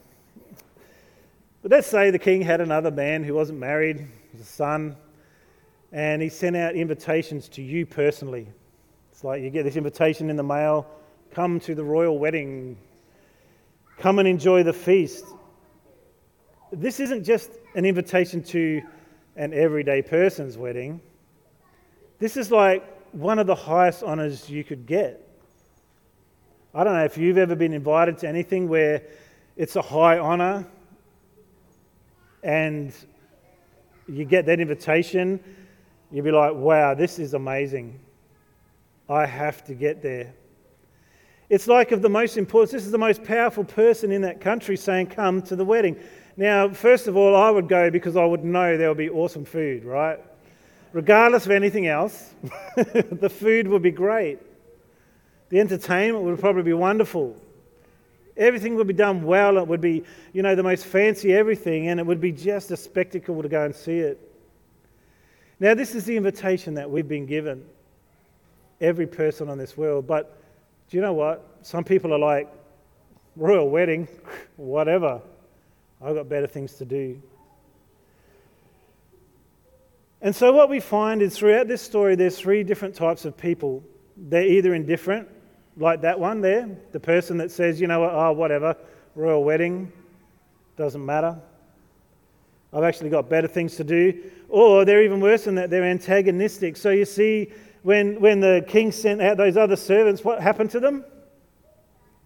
But 1.63 1.71
let's 1.71 1.87
say 1.87 2.11
the 2.11 2.19
king 2.19 2.43
had 2.43 2.61
another 2.61 2.91
man 2.91 3.25
who 3.25 3.35
wasn't 3.35 3.59
married, 3.59 4.07
his 4.37 4.49
son, 4.49 4.97
and 5.93 6.23
he 6.23 6.29
sent 6.29 6.57
out 6.57 6.75
invitations 6.75 7.49
to 7.51 7.63
you 7.63 7.87
personally. 7.87 8.47
It's 9.11 9.25
like 9.25 9.43
you 9.43 9.51
get 9.51 9.65
this 9.65 9.77
invitation 9.77 10.31
in 10.31 10.37
the 10.37 10.43
mail 10.43 10.87
come 11.33 11.61
to 11.61 11.75
the 11.75 11.85
royal 11.85 12.19
wedding 12.19 12.79
Come 13.99 14.21
and 14.21 14.29
enjoy 14.29 14.63
the 14.63 14.73
feast. 14.73 15.25
This 16.73 17.01
isn't 17.01 17.25
just 17.25 17.51
an 17.75 17.85
invitation 17.85 18.43
to 18.45 18.81
an 19.35 19.53
everyday 19.53 20.03
person's 20.03 20.57
wedding. 20.57 21.01
This 22.21 22.37
is 22.37 22.53
like 22.53 22.87
one 23.13 23.41
of 23.41 23.49
the 23.49 23.57
highest 23.57 24.05
honours 24.05 24.49
you 24.49 24.63
could 24.63 24.87
get. 24.87 25.25
I 26.73 26.85
don't 26.85 26.95
know 26.95 27.05
if 27.05 27.19
you've 27.19 27.39
ever 27.39 27.57
been 27.57 27.73
invited 27.73 28.19
to 28.19 28.29
anything 28.29 28.69
where 28.69 29.03
it's 29.57 29.75
a 29.75 29.83
high 29.83 30.19
honour 30.19 30.65
and 32.43 32.93
you 34.09 34.25
get 34.25 34.47
that 34.47 34.61
invitation, 34.61 35.41
you'd 36.11 36.25
be 36.25 36.31
like, 36.31 36.55
wow, 36.55 36.95
this 36.95 37.19
is 37.19 37.35
amazing. 37.35 38.01
I 39.09 39.27
have 39.27 39.65
to 39.65 39.75
get 39.75 40.03
there. 40.03 40.35
It's 41.49 41.67
like 41.67 41.93
of 41.93 42.03
the 42.03 42.11
most 42.11 42.37
important, 42.37 42.73
this 42.73 42.85
is 42.85 42.93
the 42.93 42.99
most 42.99 43.25
powerful 43.25 43.65
person 43.65 44.13
in 44.13 44.23
that 44.23 44.41
country 44.41 44.77
saying, 44.77 45.07
Come 45.07 45.41
to 45.43 45.57
the 45.57 45.65
wedding. 45.65 45.97
Now, 46.37 46.69
first 46.69 47.09
of 47.09 47.17
all, 47.17 47.35
I 47.35 47.51
would 47.51 47.69
go 47.69 47.91
because 47.91 48.17
I 48.17 48.25
would 48.25 48.45
know 48.45 48.77
there 48.77 48.89
would 48.89 48.99
be 48.99 49.09
awesome 49.09 49.45
food, 49.45 49.85
right? 49.85 50.19
Regardless 50.93 51.47
of 51.47 51.53
anything 51.53 51.87
else, 51.87 52.35
the 52.77 53.31
food 53.31 53.67
would 53.69 53.83
be 53.83 53.91
great. 53.91 54.39
The 55.49 55.59
entertainment 55.59 56.25
would 56.25 56.39
probably 56.39 56.63
be 56.63 56.75
wonderful. 56.75 57.35
Everything 58.39 58.77
would 58.77 58.87
be 58.87 58.95
done 58.95 59.25
well. 59.25 59.59
It 59.59 59.67
would 59.67 59.81
be, 59.81 60.05
you 60.33 60.43
know, 60.43 60.55
the 60.55 60.63
most 60.63 60.87
fancy 60.87 61.35
everything, 61.35 61.89
and 61.89 61.99
it 61.99 62.07
would 62.07 62.21
be 62.21 62.33
just 62.33 62.71
a 62.71 62.77
spectacle 62.77 63.43
to 63.43 63.49
go 63.49 63.65
and 63.65 63.75
see 63.75 63.99
it. 63.99 64.19
Now, 65.61 65.75
this 65.75 65.95
is 65.97 66.05
the 66.05 66.17
invitation 66.17 66.75
that 66.75 66.89
we've 66.89 67.09
been 67.09 67.27
given, 67.27 67.65
every 68.81 69.09
person 69.09 69.49
on 69.49 69.59
this 69.59 69.77
world. 69.77 70.07
But 70.07 70.41
do 70.89 70.97
you 70.97 71.01
know 71.03 71.13
what? 71.13 71.45
Some 71.63 71.83
people 71.83 72.15
are 72.15 72.19
like, 72.19 72.49
royal 73.35 73.69
wedding, 73.69 74.07
whatever. 74.57 75.21
I've 76.01 76.15
got 76.15 76.29
better 76.29 76.47
things 76.47 76.75
to 76.75 76.85
do. 76.85 77.21
And 80.21 80.35
so, 80.35 80.53
what 80.53 80.69
we 80.69 80.81
find 80.81 81.23
is 81.23 81.37
throughout 81.37 81.69
this 81.69 81.83
story, 81.83 82.15
there's 82.15 82.39
three 82.39 82.63
different 82.65 82.95
types 82.95 83.25
of 83.25 83.37
people. 83.37 83.83
They're 84.17 84.47
either 84.47 84.75
indifferent, 84.75 85.29
like 85.79 86.01
that 86.03 86.19
one 86.19 86.41
there, 86.41 86.69
the 86.93 87.01
person 87.01 87.39
that 87.39 87.51
says, 87.51 87.81
you 87.81 87.87
know 87.87 88.01
what, 88.01 88.13
oh, 88.13 88.33
whatever, 88.33 88.77
royal 89.15 89.45
wedding, 89.45 89.93
doesn't 90.77 91.05
matter. 91.05 91.39
I've 92.73 92.85
actually 92.85 93.11
got 93.11 93.29
better 93.29 93.49
things 93.49 93.77
to 93.77 93.85
do. 93.85 94.31
Or 94.49 94.85
they're 94.85 95.03
even 95.03 95.21
worse 95.21 95.45
than 95.45 95.55
that, 95.55 95.71
they're 95.71 95.85
antagonistic. 95.85 96.77
So, 96.77 96.91
you 96.91 97.05
see, 97.05 97.53
when, 97.83 98.21
when 98.21 98.41
the 98.41 98.65
king 98.67 98.93
sent 98.93 99.23
out 99.23 99.37
those 99.37 99.57
other 99.57 99.77
servants, 99.77 100.25
what 100.25 100.41
happened 100.41 100.71
to 100.71 100.81
them? 100.81 101.05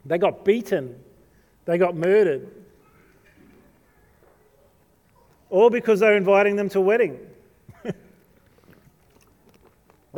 They 0.04 0.18
got 0.18 0.44
beaten, 0.44 0.98
they 1.64 1.78
got 1.78 1.94
murdered. 1.94 2.50
All 5.50 5.68
because 5.68 6.00
they're 6.00 6.16
inviting 6.16 6.56
them 6.56 6.70
to 6.70 6.78
a 6.78 6.82
wedding. 6.82 7.20
I 7.84 7.92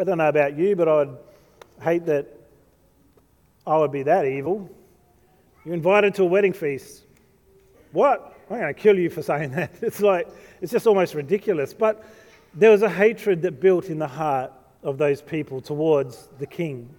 don't 0.04 0.18
know 0.18 0.28
about 0.28 0.56
you, 0.56 0.76
but 0.76 0.88
I'd 0.88 1.08
hate 1.82 2.06
that 2.06 2.43
I 3.66 3.78
would 3.78 3.92
be 3.92 4.02
that 4.02 4.26
evil. 4.26 4.70
You're 5.64 5.74
invited 5.74 6.14
to 6.16 6.22
a 6.22 6.26
wedding 6.26 6.52
feast. 6.52 7.02
What? 7.92 8.36
I'm 8.50 8.58
going 8.58 8.74
to 8.74 8.78
kill 8.78 8.98
you 8.98 9.08
for 9.08 9.22
saying 9.22 9.52
that. 9.52 9.70
It's 9.82 10.00
like, 10.00 10.28
it's 10.60 10.72
just 10.72 10.86
almost 10.86 11.14
ridiculous. 11.14 11.72
But 11.72 12.04
there 12.52 12.70
was 12.70 12.82
a 12.82 12.90
hatred 12.90 13.42
that 13.42 13.60
built 13.60 13.86
in 13.86 13.98
the 13.98 14.08
heart 14.08 14.52
of 14.82 14.98
those 14.98 15.22
people 15.22 15.60
towards 15.60 16.28
the 16.38 16.46
king. 16.46 16.94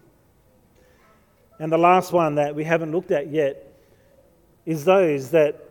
And 1.59 1.71
the 1.71 1.77
last 1.77 2.11
one 2.11 2.35
that 2.35 2.55
we 2.55 2.63
haven't 2.63 2.91
looked 2.91 3.11
at 3.11 3.29
yet 3.29 3.71
is 4.65 4.83
those 4.83 5.29
that 5.31 5.61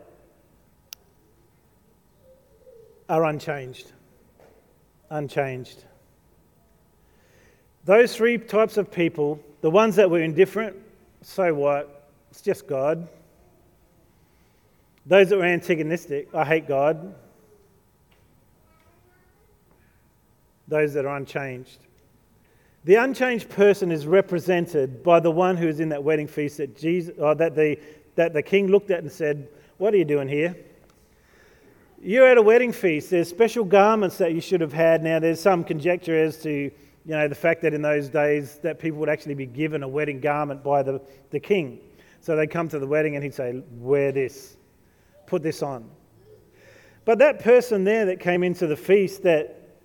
are 3.09 3.25
unchanged. 3.25 3.93
Unchanged. 5.11 5.85
Those 7.85 8.17
three 8.17 8.39
types 8.39 8.77
of 8.77 8.91
people, 8.91 9.41
the 9.65 9.71
ones 9.71 9.97
that 9.97 10.11
were 10.11 10.21
indifferent, 10.21 10.77
so 11.23 11.55
what? 11.55 12.11
It's 12.31 12.43
just 12.43 12.67
God. 12.67 13.09
Those 15.07 15.31
that 15.31 15.39
were 15.39 15.47
antagonistic, 15.47 16.29
I 16.35 16.45
hate 16.45 16.69
God. 16.69 17.15
Those 20.69 20.93
that 20.93 21.07
are 21.07 21.17
unchanged. 21.17 21.79
The 22.85 22.97
unchanged 22.97 23.49
person 23.49 23.91
is 23.91 24.07
represented 24.07 25.03
by 25.03 25.19
the 25.21 25.31
one 25.31 25.57
who 25.57 25.67
is 25.67 25.81
in 25.81 25.89
that 25.89 26.05
wedding 26.05 26.27
feast 26.27 26.59
that, 26.59 26.77
Jesus, 26.77 27.15
or 27.19 27.35
that 27.35 27.55
the 27.55 27.79
that 28.17 28.35
the 28.35 28.43
king 28.43 28.67
looked 28.67 28.91
at 28.91 28.99
and 28.99 29.11
said, 29.11 29.49
What 29.79 29.95
are 29.95 29.97
you 29.97 30.05
doing 30.05 30.29
here? 30.29 30.55
You're 32.03 32.27
at 32.27 32.37
a 32.37 32.43
wedding 32.43 32.73
feast. 32.73 33.09
There's 33.09 33.31
special 33.31 33.65
garments 33.65 34.19
that 34.19 34.35
you 34.35 34.43
should 34.43 34.61
have 34.61 34.75
had. 34.75 35.03
Now, 35.03 35.21
there's 35.21 35.41
some 35.41 35.65
conjecture 35.65 36.23
as 36.23 36.43
to 36.43 36.71
you 37.07 37.13
know, 37.13 37.29
the 37.29 37.35
fact 37.35 37.63
that 37.63 37.75
in 37.75 37.83
those 37.83 38.09
days 38.09 38.59
that 38.63 38.79
people 38.79 38.99
would 39.01 39.09
actually 39.09 39.35
be 39.35 39.47
given 39.47 39.83
a 39.83 39.89
wedding 39.89 40.21
garment 40.21 40.63
by 40.63 40.83
the, 40.83 41.01
the 41.31 41.41
king. 41.41 41.79
So 42.21 42.35
they'd 42.35 42.51
come 42.51 42.69
to 42.71 42.79
the 42.79 42.87
wedding 42.87 43.15
and 43.15 43.23
he'd 43.23 43.35
say, 43.35 43.63
Wear 43.79 44.11
this, 44.11 44.57
put 45.27 45.43
this 45.43 45.63
on. 45.63 45.91
But 47.05 47.19
that 47.19 47.41
person 47.41 47.85
there 47.85 48.07
that 48.07 48.21
came 48.21 48.43
into 48.43 48.67
the 48.67 48.77
feast 48.77 49.25
that, 49.25 49.77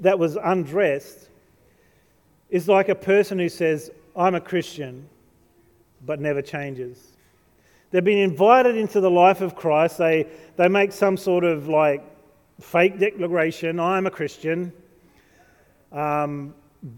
that 0.00 0.18
was 0.18 0.36
undressed 0.36 1.28
is 2.50 2.68
like 2.68 2.88
a 2.88 2.94
person 2.94 3.38
who 3.38 3.48
says, 3.48 3.90
I'm 4.16 4.34
a 4.34 4.40
Christian, 4.40 5.08
but 6.04 6.20
never 6.20 6.42
changes. 6.42 7.12
They've 7.90 8.02
been 8.02 8.18
invited 8.18 8.76
into 8.76 9.00
the 9.00 9.10
life 9.10 9.40
of 9.40 9.54
Christ. 9.54 9.98
They, 9.98 10.26
they 10.56 10.68
make 10.68 10.92
some 10.92 11.16
sort 11.16 11.44
of 11.44 11.68
like 11.68 12.04
fake 12.60 12.98
declaration 12.98 13.78
I'm 13.78 14.06
a 14.06 14.10
Christian. 14.10 14.72
Um, 15.92 16.54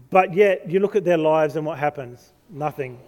but 0.09 0.33
yet, 0.33 0.69
you 0.69 0.79
look 0.79 0.95
at 0.95 1.03
their 1.03 1.17
lives 1.17 1.55
and 1.55 1.65
what 1.65 1.79
happens? 1.79 2.33
Nothing. 2.49 2.99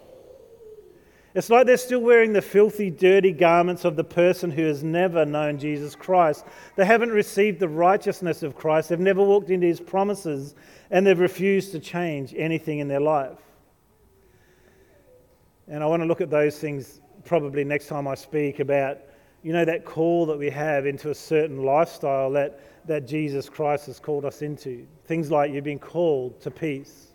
It's 1.34 1.50
like 1.50 1.66
they're 1.66 1.76
still 1.76 2.00
wearing 2.00 2.32
the 2.32 2.42
filthy, 2.42 2.90
dirty 2.90 3.32
garments 3.32 3.84
of 3.84 3.96
the 3.96 4.04
person 4.04 4.52
who 4.52 4.62
has 4.66 4.84
never 4.84 5.24
known 5.24 5.58
Jesus 5.58 5.96
Christ. 5.96 6.44
They 6.76 6.84
haven't 6.84 7.10
received 7.10 7.58
the 7.58 7.68
righteousness 7.68 8.44
of 8.44 8.54
Christ. 8.54 8.88
They've 8.88 9.00
never 9.00 9.22
walked 9.22 9.50
into 9.50 9.66
his 9.66 9.80
promises, 9.80 10.54
and 10.92 11.04
they've 11.04 11.18
refused 11.18 11.72
to 11.72 11.80
change 11.80 12.34
anything 12.36 12.78
in 12.78 12.86
their 12.86 13.00
life. 13.00 13.38
And 15.66 15.82
I 15.82 15.86
want 15.86 16.02
to 16.02 16.06
look 16.06 16.20
at 16.20 16.30
those 16.30 16.58
things 16.58 17.00
probably 17.24 17.64
next 17.64 17.88
time 17.88 18.06
I 18.06 18.14
speak 18.14 18.60
about, 18.60 18.98
you 19.42 19.52
know, 19.52 19.64
that 19.64 19.84
call 19.84 20.26
that 20.26 20.38
we 20.38 20.50
have 20.50 20.86
into 20.86 21.10
a 21.10 21.14
certain 21.14 21.64
lifestyle 21.64 22.30
that, 22.32 22.60
that 22.86 23.06
Jesus 23.06 23.48
Christ 23.48 23.86
has 23.86 23.98
called 23.98 24.24
us 24.24 24.42
into. 24.42 24.86
Things 25.06 25.30
like 25.30 25.52
you've 25.52 25.64
been 25.64 25.78
called 25.78 26.40
to 26.40 26.50
peace, 26.50 27.08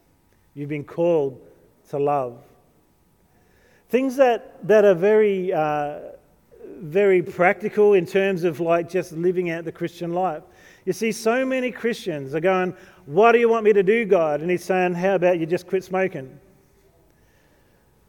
you've 0.54 0.70
been 0.70 0.84
called 0.84 1.40
to 1.90 2.00
love. 2.00 2.42
Things 3.90 4.16
that, 4.18 4.66
that 4.68 4.86
are 4.86 4.94
very, 4.94 5.52
uh, 5.52 6.00
very 6.78 7.22
practical 7.22 7.94
in 7.94 8.06
terms 8.06 8.44
of 8.44 8.60
like 8.60 8.88
just 8.88 9.12
living 9.14 9.50
out 9.50 9.66
the 9.66 9.72
Christian 9.72 10.14
life. 10.14 10.44
You 10.86 10.94
see, 10.94 11.12
so 11.12 11.46
many 11.46 11.72
Christians 11.72 12.36
are 12.36 12.40
going, 12.40 12.76
What 13.06 13.32
do 13.32 13.40
you 13.40 13.50
want 13.50 13.66
me 13.66 13.74
to 13.74 13.84
do, 13.84 14.06
God? 14.06 14.42
And 14.42 14.50
He's 14.50 14.64
saying, 14.64 14.94
How 14.94 15.16
about 15.16 15.40
you 15.40 15.46
just 15.46 15.68
quit 15.68 15.84
smoking? 15.84 16.40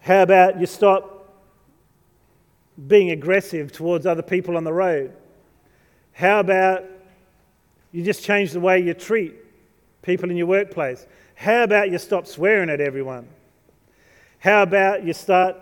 How 0.00 0.22
about 0.22 0.58
you 0.58 0.66
stop 0.66 1.34
being 2.86 3.10
aggressive 3.10 3.72
towards 3.72 4.06
other 4.06 4.22
people 4.22 4.56
on 4.56 4.64
the 4.64 4.72
road? 4.72 5.14
How 6.12 6.40
about 6.40 6.84
you 7.92 8.04
just 8.04 8.24
change 8.24 8.52
the 8.52 8.60
way 8.60 8.80
you 8.80 8.94
treat 8.94 9.34
people 10.02 10.30
in 10.30 10.36
your 10.36 10.46
workplace? 10.46 11.06
How 11.34 11.62
about 11.62 11.90
you 11.90 11.98
stop 11.98 12.26
swearing 12.26 12.70
at 12.70 12.80
everyone? 12.80 13.28
How 14.38 14.62
about 14.62 15.04
you 15.04 15.12
start, 15.12 15.56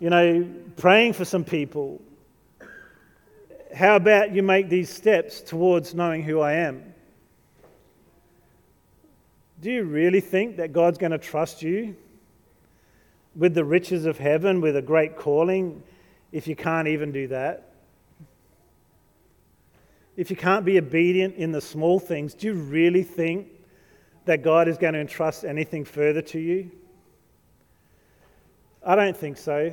you 0.00 0.10
know, 0.10 0.48
praying 0.76 1.12
for 1.12 1.24
some 1.24 1.44
people? 1.44 2.00
How 3.74 3.96
about 3.96 4.32
you 4.34 4.42
make 4.42 4.68
these 4.68 4.90
steps 4.90 5.40
towards 5.40 5.94
knowing 5.94 6.22
who 6.22 6.40
I 6.40 6.54
am? 6.54 6.94
Do 9.60 9.70
you 9.70 9.84
really 9.84 10.20
think 10.20 10.56
that 10.56 10.72
God's 10.72 10.98
going 10.98 11.12
to 11.12 11.18
trust 11.18 11.62
you 11.62 11.96
with 13.34 13.54
the 13.54 13.64
riches 13.64 14.06
of 14.06 14.18
heaven, 14.18 14.60
with 14.60 14.76
a 14.76 14.82
great 14.82 15.16
calling, 15.16 15.82
if 16.32 16.46
you 16.46 16.56
can't 16.56 16.88
even 16.88 17.12
do 17.12 17.28
that? 17.28 17.67
If 20.18 20.30
you 20.30 20.36
can't 20.36 20.64
be 20.64 20.78
obedient 20.78 21.36
in 21.36 21.52
the 21.52 21.60
small 21.60 22.00
things, 22.00 22.34
do 22.34 22.48
you 22.48 22.54
really 22.54 23.04
think 23.04 23.46
that 24.24 24.42
God 24.42 24.66
is 24.66 24.76
going 24.76 24.94
to 24.94 25.00
entrust 25.00 25.44
anything 25.44 25.84
further 25.84 26.20
to 26.22 26.40
you? 26.40 26.72
I 28.84 28.96
don't 28.96 29.16
think 29.16 29.36
so. 29.36 29.72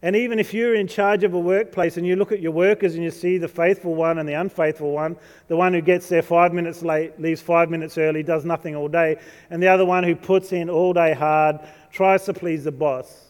And 0.00 0.16
even 0.16 0.38
if 0.38 0.54
you're 0.54 0.74
in 0.74 0.88
charge 0.88 1.22
of 1.22 1.34
a 1.34 1.38
workplace 1.38 1.98
and 1.98 2.06
you 2.06 2.16
look 2.16 2.32
at 2.32 2.40
your 2.40 2.52
workers 2.52 2.94
and 2.94 3.04
you 3.04 3.10
see 3.10 3.36
the 3.36 3.46
faithful 3.46 3.94
one 3.94 4.18
and 4.18 4.26
the 4.26 4.32
unfaithful 4.32 4.90
one, 4.90 5.18
the 5.48 5.56
one 5.56 5.74
who 5.74 5.82
gets 5.82 6.08
there 6.08 6.22
five 6.22 6.54
minutes 6.54 6.82
late, 6.82 7.20
leaves 7.20 7.42
five 7.42 7.68
minutes 7.68 7.98
early, 7.98 8.22
does 8.22 8.46
nothing 8.46 8.74
all 8.74 8.88
day, 8.88 9.18
and 9.50 9.62
the 9.62 9.68
other 9.68 9.84
one 9.84 10.02
who 10.02 10.16
puts 10.16 10.54
in 10.54 10.70
all 10.70 10.94
day 10.94 11.12
hard, 11.12 11.60
tries 11.90 12.24
to 12.24 12.32
please 12.32 12.64
the 12.64 12.72
boss, 12.72 13.26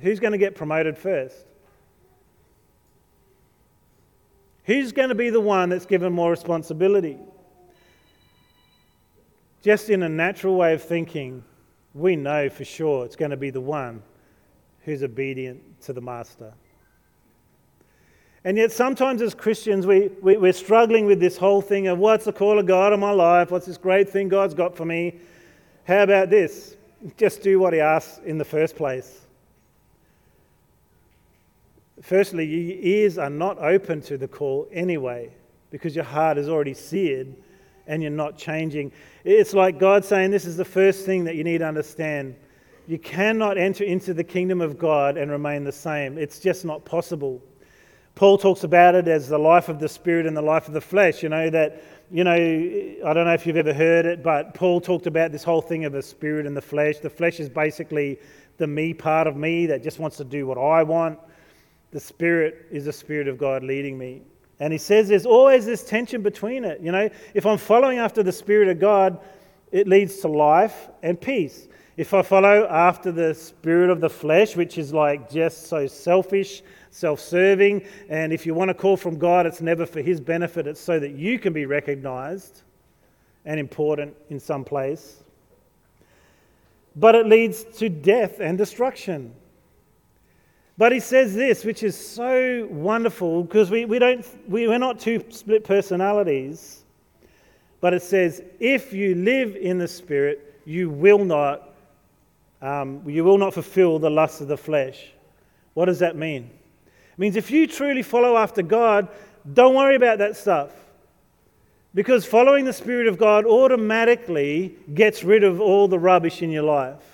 who's 0.00 0.18
going 0.18 0.32
to 0.32 0.38
get 0.38 0.54
promoted 0.54 0.96
first? 0.96 1.44
Who's 4.72 4.90
going 4.90 5.10
to 5.10 5.14
be 5.14 5.28
the 5.28 5.38
one 5.38 5.68
that's 5.68 5.84
given 5.84 6.14
more 6.14 6.30
responsibility? 6.30 7.18
Just 9.60 9.90
in 9.90 10.02
a 10.02 10.08
natural 10.08 10.56
way 10.56 10.72
of 10.72 10.82
thinking, 10.82 11.44
we 11.92 12.16
know 12.16 12.48
for 12.48 12.64
sure 12.64 13.04
it's 13.04 13.14
going 13.14 13.32
to 13.32 13.36
be 13.36 13.50
the 13.50 13.60
one 13.60 14.02
who's 14.86 15.02
obedient 15.02 15.60
to 15.82 15.92
the 15.92 16.00
master. 16.00 16.54
And 18.44 18.56
yet, 18.56 18.72
sometimes 18.72 19.20
as 19.20 19.34
Christians, 19.34 19.86
we, 19.86 20.08
we, 20.22 20.38
we're 20.38 20.54
struggling 20.54 21.04
with 21.04 21.20
this 21.20 21.36
whole 21.36 21.60
thing 21.60 21.88
of 21.88 21.98
what's 21.98 22.24
the 22.24 22.32
call 22.32 22.58
of 22.58 22.64
God 22.64 22.94
in 22.94 23.00
my 23.00 23.12
life? 23.12 23.50
What's 23.50 23.66
this 23.66 23.76
great 23.76 24.08
thing 24.08 24.30
God's 24.30 24.54
got 24.54 24.74
for 24.74 24.86
me? 24.86 25.20
How 25.84 26.04
about 26.04 26.30
this? 26.30 26.76
Just 27.18 27.42
do 27.42 27.60
what 27.60 27.74
He 27.74 27.80
asks 27.80 28.22
in 28.24 28.38
the 28.38 28.44
first 28.46 28.74
place. 28.74 29.26
Firstly, 32.02 32.44
your 32.44 32.78
ears 32.80 33.16
are 33.16 33.30
not 33.30 33.58
open 33.58 34.00
to 34.02 34.18
the 34.18 34.26
call 34.26 34.68
anyway 34.72 35.30
because 35.70 35.94
your 35.94 36.04
heart 36.04 36.36
is 36.36 36.48
already 36.48 36.74
seared 36.74 37.32
and 37.86 38.02
you're 38.02 38.10
not 38.10 38.36
changing. 38.36 38.90
It's 39.24 39.54
like 39.54 39.78
God 39.78 40.04
saying, 40.04 40.32
This 40.32 40.44
is 40.44 40.56
the 40.56 40.64
first 40.64 41.06
thing 41.06 41.22
that 41.24 41.36
you 41.36 41.44
need 41.44 41.58
to 41.58 41.66
understand. 41.66 42.34
You 42.88 42.98
cannot 42.98 43.56
enter 43.56 43.84
into 43.84 44.12
the 44.12 44.24
kingdom 44.24 44.60
of 44.60 44.78
God 44.78 45.16
and 45.16 45.30
remain 45.30 45.62
the 45.62 45.72
same. 45.72 46.18
It's 46.18 46.40
just 46.40 46.64
not 46.64 46.84
possible. 46.84 47.40
Paul 48.16 48.36
talks 48.36 48.64
about 48.64 48.96
it 48.96 49.06
as 49.06 49.28
the 49.28 49.38
life 49.38 49.68
of 49.68 49.78
the 49.78 49.88
spirit 49.88 50.26
and 50.26 50.36
the 50.36 50.42
life 50.42 50.66
of 50.66 50.74
the 50.74 50.80
flesh. 50.80 51.22
You 51.22 51.28
know, 51.28 51.48
that, 51.50 51.84
you 52.10 52.24
know, 52.24 52.32
I 52.32 53.14
don't 53.14 53.26
know 53.26 53.32
if 53.32 53.46
you've 53.46 53.56
ever 53.56 53.72
heard 53.72 54.06
it, 54.06 54.24
but 54.24 54.54
Paul 54.54 54.80
talked 54.80 55.06
about 55.06 55.30
this 55.30 55.44
whole 55.44 55.62
thing 55.62 55.84
of 55.84 55.92
the 55.92 56.02
spirit 56.02 56.46
and 56.46 56.56
the 56.56 56.62
flesh. 56.62 56.98
The 56.98 57.08
flesh 57.08 57.38
is 57.38 57.48
basically 57.48 58.18
the 58.58 58.66
me 58.66 58.92
part 58.92 59.28
of 59.28 59.36
me 59.36 59.66
that 59.66 59.84
just 59.84 60.00
wants 60.00 60.16
to 60.16 60.24
do 60.24 60.48
what 60.48 60.58
I 60.58 60.82
want. 60.82 61.20
The 61.92 62.00
spirit 62.00 62.66
is 62.70 62.86
the 62.86 62.92
spirit 62.92 63.28
of 63.28 63.38
God 63.38 63.62
leading 63.62 63.96
me. 63.96 64.22
And 64.58 64.72
he 64.72 64.78
says 64.78 65.08
there's 65.08 65.26
always 65.26 65.66
this 65.66 65.84
tension 65.84 66.22
between 66.22 66.64
it. 66.64 66.80
You 66.80 66.92
know, 66.92 67.08
if 67.34 67.46
I'm 67.46 67.58
following 67.58 67.98
after 67.98 68.22
the 68.22 68.32
spirit 68.32 68.68
of 68.68 68.78
God, 68.78 69.20
it 69.70 69.88
leads 69.88 70.18
to 70.20 70.28
life 70.28 70.88
and 71.02 71.20
peace. 71.20 71.68
If 71.96 72.14
I 72.14 72.22
follow 72.22 72.66
after 72.68 73.12
the 73.12 73.34
spirit 73.34 73.90
of 73.90 74.00
the 74.00 74.08
flesh, 74.08 74.56
which 74.56 74.78
is 74.78 74.94
like 74.94 75.30
just 75.30 75.66
so 75.66 75.86
selfish, 75.86 76.62
self 76.90 77.20
serving, 77.20 77.84
and 78.08 78.32
if 78.32 78.46
you 78.46 78.54
want 78.54 78.68
to 78.68 78.74
call 78.74 78.96
from 78.96 79.18
God, 79.18 79.46
it's 79.46 79.60
never 79.60 79.84
for 79.84 80.00
His 80.00 80.20
benefit, 80.20 80.66
it's 80.66 80.80
so 80.80 80.98
that 80.98 81.12
you 81.12 81.38
can 81.38 81.52
be 81.52 81.66
recognized 81.66 82.62
and 83.44 83.60
important 83.60 84.14
in 84.30 84.40
some 84.40 84.64
place. 84.64 85.22
But 86.96 87.14
it 87.14 87.26
leads 87.26 87.64
to 87.78 87.88
death 87.88 88.40
and 88.40 88.56
destruction. 88.56 89.34
But 90.78 90.92
he 90.92 91.00
says 91.00 91.34
this, 91.34 91.64
which 91.64 91.82
is 91.82 91.96
so 91.96 92.66
wonderful 92.70 93.42
because 93.44 93.70
we, 93.70 93.84
we 93.84 93.98
don't, 93.98 94.26
we, 94.48 94.66
we're 94.68 94.78
not 94.78 94.98
two 94.98 95.22
split 95.30 95.64
personalities. 95.64 96.84
But 97.80 97.94
it 97.94 98.02
says, 98.02 98.42
if 98.58 98.92
you 98.92 99.14
live 99.14 99.56
in 99.56 99.78
the 99.78 99.88
Spirit, 99.88 100.60
you 100.64 100.88
will 100.88 101.24
not 101.24 101.72
um, 102.62 103.02
you 103.08 103.24
will 103.24 103.38
not 103.38 103.54
fulfill 103.54 103.98
the 103.98 104.08
lusts 104.08 104.40
of 104.40 104.46
the 104.46 104.56
flesh. 104.56 105.10
What 105.74 105.86
does 105.86 105.98
that 105.98 106.16
mean? 106.16 106.48
It 106.84 107.18
means 107.18 107.36
if 107.36 107.50
you 107.50 107.66
truly 107.66 108.02
follow 108.02 108.36
after 108.36 108.62
God, 108.62 109.08
don't 109.52 109.74
worry 109.74 109.96
about 109.96 110.18
that 110.18 110.36
stuff. 110.36 110.70
Because 111.92 112.24
following 112.24 112.64
the 112.64 112.72
Spirit 112.72 113.08
of 113.08 113.18
God 113.18 113.44
automatically 113.44 114.76
gets 114.94 115.24
rid 115.24 115.42
of 115.44 115.60
all 115.60 115.88
the 115.88 115.98
rubbish 115.98 116.40
in 116.40 116.50
your 116.50 116.62
life. 116.62 117.11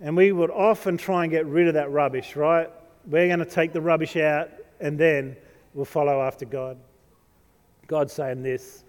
And 0.00 0.16
we 0.16 0.32
would 0.32 0.50
often 0.50 0.96
try 0.96 1.24
and 1.24 1.30
get 1.30 1.46
rid 1.46 1.68
of 1.68 1.74
that 1.74 1.90
rubbish, 1.90 2.36
right? 2.36 2.70
We're 3.06 3.28
going 3.28 3.38
to 3.38 3.44
take 3.44 3.72
the 3.72 3.80
rubbish 3.80 4.16
out 4.16 4.50
and 4.80 4.98
then 4.98 5.36
we'll 5.74 5.84
follow 5.84 6.20
after 6.20 6.44
God. 6.44 6.78
God's 7.86 8.12
saying 8.12 8.42
this 8.42 8.84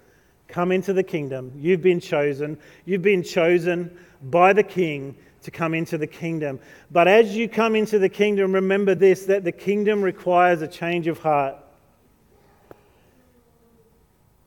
Come 0.48 0.72
into 0.72 0.94
the 0.94 1.04
kingdom. 1.04 1.52
You've 1.56 1.82
been 1.82 2.00
chosen. 2.00 2.58
You've 2.86 3.02
been 3.02 3.24
chosen 3.24 3.98
by 4.24 4.54
the 4.54 4.64
king 4.64 5.16
to 5.44 5.52
come 5.52 5.74
into 5.74 5.98
the 5.98 6.08
kingdom. 6.08 6.60
But 6.92 7.08
as 7.08 7.36
you 7.36 7.48
come 7.48 7.76
into 7.76 8.00
the 8.00 8.10
kingdom, 8.10 8.54
remember 8.54 8.96
this 8.96 9.26
that 9.26 9.44
the 9.44 9.52
kingdom 9.52 10.02
requires 10.02 10.62
a 10.62 10.68
change 10.68 11.08
of 11.08 11.20
heart. 11.20 11.56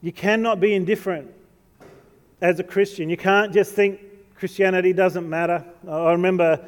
You 0.02 0.12
cannot 0.12 0.60
be 0.60 0.74
indifferent 0.74 1.30
as 2.40 2.58
a 2.58 2.64
Christian. 2.64 3.10
You 3.10 3.18
can't 3.18 3.52
just 3.52 3.72
think 3.74 4.00
Christianity 4.40 4.94
doesn't 4.94 5.28
matter. 5.28 5.62
I 5.86 6.12
remember 6.12 6.66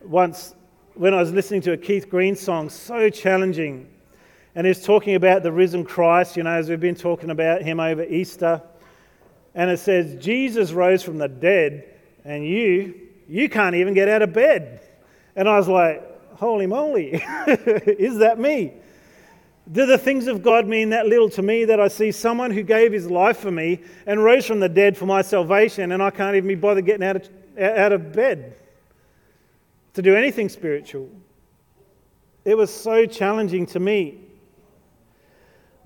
once 0.00 0.54
when 0.94 1.12
I 1.12 1.16
was 1.16 1.32
listening 1.32 1.60
to 1.62 1.72
a 1.72 1.76
Keith 1.76 2.08
Green 2.08 2.36
song, 2.36 2.70
so 2.70 3.10
challenging. 3.10 3.88
And 4.54 4.64
he's 4.64 4.84
talking 4.84 5.16
about 5.16 5.42
the 5.42 5.50
risen 5.50 5.84
Christ, 5.84 6.36
you 6.36 6.44
know, 6.44 6.52
as 6.52 6.68
we've 6.68 6.78
been 6.78 6.94
talking 6.94 7.30
about 7.30 7.62
him 7.62 7.80
over 7.80 8.04
Easter. 8.04 8.62
And 9.56 9.72
it 9.72 9.80
says, 9.80 10.22
Jesus 10.22 10.70
rose 10.70 11.02
from 11.02 11.18
the 11.18 11.26
dead, 11.26 11.84
and 12.24 12.46
you, 12.46 12.94
you 13.28 13.48
can't 13.48 13.74
even 13.74 13.92
get 13.92 14.08
out 14.08 14.22
of 14.22 14.32
bed. 14.32 14.80
And 15.34 15.48
I 15.48 15.58
was 15.58 15.66
like, 15.66 16.36
holy 16.36 16.68
moly, 16.68 17.14
is 17.48 18.18
that 18.18 18.38
me? 18.38 18.74
Do 19.72 19.86
the 19.86 19.98
things 19.98 20.26
of 20.26 20.42
God 20.42 20.66
mean 20.66 20.90
that 20.90 21.06
little 21.06 21.30
to 21.30 21.42
me 21.42 21.64
that 21.66 21.78
I 21.78 21.88
see 21.88 22.10
someone 22.10 22.50
who 22.50 22.62
gave 22.62 22.92
his 22.92 23.08
life 23.08 23.38
for 23.38 23.50
me 23.50 23.80
and 24.06 24.22
rose 24.22 24.46
from 24.46 24.58
the 24.58 24.68
dead 24.68 24.96
for 24.96 25.06
my 25.06 25.22
salvation, 25.22 25.92
and 25.92 26.02
I 26.02 26.10
can't 26.10 26.34
even 26.34 26.48
be 26.48 26.56
bothered 26.56 26.86
getting 26.86 27.06
out 27.06 27.16
of, 27.16 27.28
out 27.58 27.92
of 27.92 28.12
bed 28.12 28.56
to 29.94 30.02
do 30.02 30.16
anything 30.16 30.48
spiritual? 30.48 31.08
It 32.44 32.56
was 32.56 32.72
so 32.72 33.06
challenging 33.06 33.66
to 33.66 33.80
me. 33.80 34.18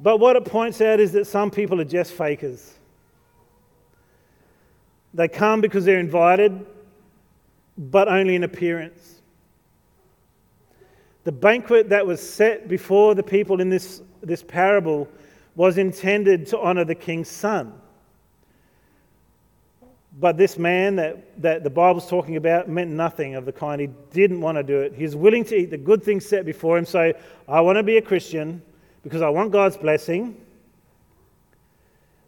But 0.01 0.19
what 0.19 0.37
it 0.37 0.45
points 0.45 0.81
out 0.81 1.01
is 1.01 1.13
that 1.13 1.27
some 1.27 1.51
people 1.51 1.81
are 1.81 1.85
just 1.85 2.13
fakers. 2.13 2.75
They 5.13 5.29
come 5.29 5.61
because 5.61 5.85
they're 5.85 6.01
invited, 6.01 6.67
but 7.77 8.09
only 8.09 8.35
in 8.35 8.45
appearance. 8.45 9.14
The 11.25 11.33
banquet 11.33 11.89
that 11.89 12.07
was 12.07 12.21
set 12.21 12.69
before 12.69 13.15
the 13.15 13.23
people 13.23 13.61
in 13.61 13.71
this, 13.71 14.03
this 14.23 14.43
parable 14.43 15.09
was 15.57 15.79
intended 15.79 16.47
to 16.49 16.59
honor 16.59 16.85
the 16.85 16.95
king's 16.95 17.29
son. 17.29 17.73
But 20.21 20.37
this 20.37 20.59
man 20.59 20.97
that, 20.97 21.43
that 21.43 21.65
the 21.65 21.71
Bible's 21.71 22.09
talking 22.09 22.37
about 22.37 22.69
meant 22.69 22.91
nothing 22.91 23.35
of 23.35 23.47
the 23.47 23.53
kind. 23.53 23.81
He 23.81 23.89
didn't 24.13 24.41
want 24.41 24.59
to 24.59 24.63
do 24.63 24.79
it. 24.81 24.95
He's 24.95 25.17
willing 25.17 25.45
to 25.47 25.57
eat 25.57 25.71
the 25.71 25.79
good 25.79 26.05
things 26.05 26.25
set 26.25 26.45
before 26.45 26.79
him. 26.79 26.85
So, 26.85 27.13
I 27.49 27.61
want 27.63 27.77
to 27.77 27.83
be 27.83 27.97
a 27.97 28.03
Christian 28.03 28.63
because 29.03 29.23
I 29.23 29.29
want 29.29 29.51
God's 29.51 29.77
blessing. 29.77 30.41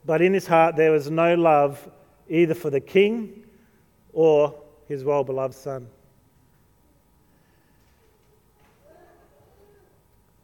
But 0.05 0.21
in 0.21 0.33
his 0.33 0.47
heart, 0.47 0.77
there 0.77 0.91
was 0.91 1.11
no 1.11 1.35
love 1.35 1.89
either 2.29 2.55
for 2.55 2.71
the 2.71 2.81
king 2.81 3.45
or 4.13 4.55
his 4.89 5.05
well 5.05 5.23
beloved 5.23 5.55
son. 5.55 5.89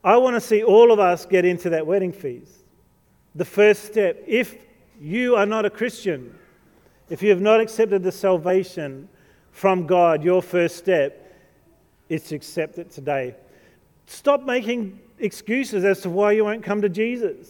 I 0.04 0.16
want 0.16 0.34
to 0.34 0.40
see 0.40 0.62
all 0.62 0.90
of 0.90 0.98
us 0.98 1.26
get 1.26 1.44
into 1.44 1.70
that 1.70 1.86
wedding 1.86 2.12
feast. 2.12 2.52
The 3.34 3.44
first 3.44 3.84
step, 3.84 4.22
if 4.26 4.56
you 5.00 5.36
are 5.36 5.46
not 5.46 5.64
a 5.64 5.70
Christian, 5.70 6.36
if 7.08 7.22
you 7.22 7.30
have 7.30 7.40
not 7.40 7.60
accepted 7.60 8.02
the 8.02 8.12
salvation 8.12 9.08
from 9.52 9.86
God, 9.86 10.24
your 10.24 10.42
first 10.42 10.76
step 10.76 11.36
is 12.08 12.24
to 12.24 12.34
accept 12.34 12.78
it 12.78 12.90
today. 12.90 13.34
Stop 14.06 14.42
making 14.42 14.98
excuses 15.18 15.84
as 15.84 16.00
to 16.00 16.10
why 16.10 16.32
you 16.32 16.44
won't 16.44 16.64
come 16.64 16.82
to 16.82 16.88
Jesus. 16.88 17.48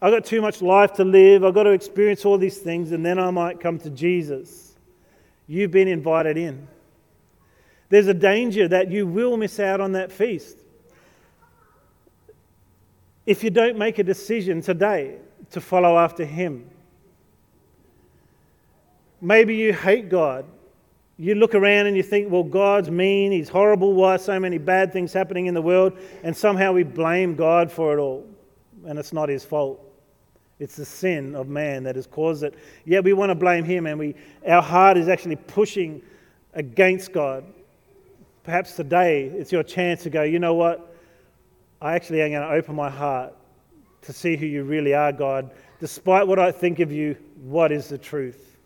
I've 0.00 0.12
got 0.12 0.24
too 0.24 0.40
much 0.40 0.62
life 0.62 0.94
to 0.94 1.04
live. 1.04 1.44
I've 1.44 1.54
got 1.54 1.64
to 1.64 1.70
experience 1.70 2.24
all 2.24 2.38
these 2.38 2.58
things, 2.58 2.92
and 2.92 3.04
then 3.04 3.18
I 3.18 3.30
might 3.30 3.60
come 3.60 3.78
to 3.80 3.90
Jesus. 3.90 4.74
You've 5.46 5.72
been 5.72 5.88
invited 5.88 6.36
in. 6.36 6.68
There's 7.88 8.06
a 8.06 8.14
danger 8.14 8.68
that 8.68 8.90
you 8.90 9.06
will 9.06 9.36
miss 9.36 9.58
out 9.58 9.80
on 9.80 9.92
that 9.92 10.12
feast 10.12 10.56
if 13.30 13.44
you 13.44 13.50
don't 13.50 13.78
make 13.78 14.00
a 14.00 14.02
decision 14.02 14.60
today 14.60 15.16
to 15.52 15.60
follow 15.60 15.96
after 15.96 16.24
Him. 16.24 16.68
Maybe 19.20 19.54
you 19.54 19.72
hate 19.72 20.08
God. 20.08 20.46
You 21.16 21.36
look 21.36 21.54
around 21.54 21.86
and 21.86 21.96
you 21.96 22.02
think, 22.02 22.28
well, 22.28 22.42
God's 22.42 22.90
mean, 22.90 23.30
He's 23.30 23.48
horrible, 23.48 23.92
why 23.92 24.16
so 24.16 24.40
many 24.40 24.58
bad 24.58 24.92
things 24.92 25.12
happening 25.12 25.46
in 25.46 25.54
the 25.54 25.62
world? 25.62 25.96
And 26.24 26.36
somehow 26.36 26.72
we 26.72 26.82
blame 26.82 27.36
God 27.36 27.70
for 27.70 27.96
it 27.96 28.00
all. 28.00 28.26
And 28.84 28.98
it's 28.98 29.12
not 29.12 29.28
His 29.28 29.44
fault. 29.44 29.80
It's 30.58 30.74
the 30.74 30.84
sin 30.84 31.36
of 31.36 31.46
man 31.46 31.84
that 31.84 31.94
has 31.94 32.08
caused 32.08 32.42
it. 32.42 32.56
Yeah, 32.84 32.98
we 32.98 33.12
want 33.12 33.30
to 33.30 33.36
blame 33.36 33.62
Him, 33.62 33.86
and 33.86 33.96
we, 33.96 34.16
our 34.44 34.60
heart 34.60 34.96
is 34.96 35.08
actually 35.08 35.36
pushing 35.36 36.02
against 36.54 37.12
God. 37.12 37.44
Perhaps 38.42 38.74
today 38.74 39.26
it's 39.26 39.52
your 39.52 39.62
chance 39.62 40.02
to 40.02 40.10
go, 40.10 40.24
you 40.24 40.40
know 40.40 40.54
what? 40.54 40.89
I 41.82 41.94
actually 41.94 42.20
am 42.20 42.30
going 42.30 42.42
to 42.42 42.54
open 42.54 42.74
my 42.76 42.90
heart 42.90 43.34
to 44.02 44.12
see 44.12 44.36
who 44.36 44.46
you 44.46 44.64
really 44.64 44.94
are, 44.94 45.12
God. 45.12 45.50
Despite 45.78 46.26
what 46.26 46.38
I 46.38 46.52
think 46.52 46.78
of 46.80 46.92
you, 46.92 47.16
what 47.42 47.72
is 47.72 47.88
the 47.88 47.96
truth? 47.96 48.58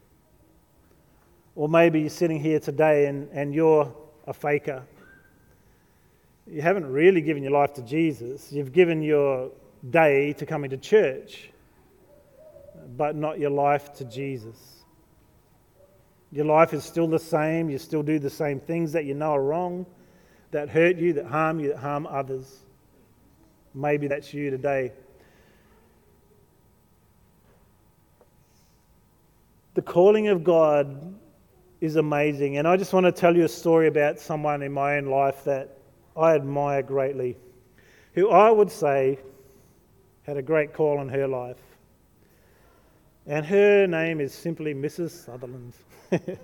Or 1.54 1.68
maybe 1.68 2.00
you're 2.00 2.10
sitting 2.10 2.40
here 2.40 2.58
today 2.58 3.06
and, 3.06 3.28
and 3.32 3.54
you're 3.54 3.94
a 4.26 4.32
faker. 4.32 4.82
You 6.46 6.60
haven't 6.60 6.86
really 6.86 7.20
given 7.20 7.42
your 7.42 7.52
life 7.52 7.72
to 7.74 7.82
Jesus. 7.82 8.52
You've 8.52 8.72
given 8.72 9.00
your 9.00 9.50
day 9.90 10.32
to 10.34 10.44
coming 10.46 10.70
to 10.70 10.76
church, 10.76 11.50
but 12.96 13.14
not 13.14 13.38
your 13.38 13.50
life 13.50 13.94
to 13.94 14.04
Jesus. 14.04 14.82
Your 16.32 16.46
life 16.46 16.74
is 16.74 16.82
still 16.82 17.06
the 17.06 17.18
same. 17.18 17.70
You 17.70 17.78
still 17.78 18.02
do 18.02 18.18
the 18.18 18.28
same 18.30 18.58
things 18.58 18.92
that 18.92 19.04
you 19.04 19.14
know 19.14 19.32
are 19.32 19.42
wrong, 19.42 19.86
that 20.50 20.68
hurt 20.68 20.96
you, 20.96 21.12
that 21.12 21.26
harm 21.26 21.60
you, 21.60 21.68
that 21.68 21.78
harm 21.78 22.08
others. 22.08 22.64
Maybe 23.74 24.06
that's 24.06 24.32
you 24.32 24.50
today. 24.50 24.92
The 29.74 29.82
calling 29.82 30.28
of 30.28 30.44
God 30.44 31.14
is 31.80 31.96
amazing. 31.96 32.56
And 32.56 32.66
I 32.66 32.76
just 32.76 32.92
want 32.92 33.04
to 33.04 33.12
tell 33.12 33.36
you 33.36 33.44
a 33.44 33.48
story 33.48 33.88
about 33.88 34.18
someone 34.18 34.62
in 34.62 34.72
my 34.72 34.96
own 34.96 35.06
life 35.06 35.44
that 35.44 35.76
I 36.16 36.34
admire 36.34 36.82
greatly, 36.82 37.36
who 38.14 38.30
I 38.30 38.50
would 38.50 38.70
say 38.70 39.18
had 40.22 40.36
a 40.36 40.42
great 40.42 40.72
call 40.72 41.02
in 41.02 41.08
her 41.08 41.28
life. 41.28 41.60
And 43.26 43.44
her 43.44 43.86
name 43.86 44.20
is 44.20 44.32
simply 44.32 44.74
Mrs. 44.74 45.10
Sutherland. 45.10 45.74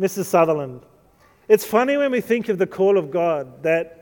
Mrs. 0.00 0.24
Sutherland. 0.24 0.82
It's 1.48 1.64
funny 1.64 1.96
when 1.96 2.10
we 2.10 2.20
think 2.20 2.48
of 2.48 2.58
the 2.58 2.66
call 2.66 2.98
of 2.98 3.10
God 3.10 3.62
that, 3.62 4.01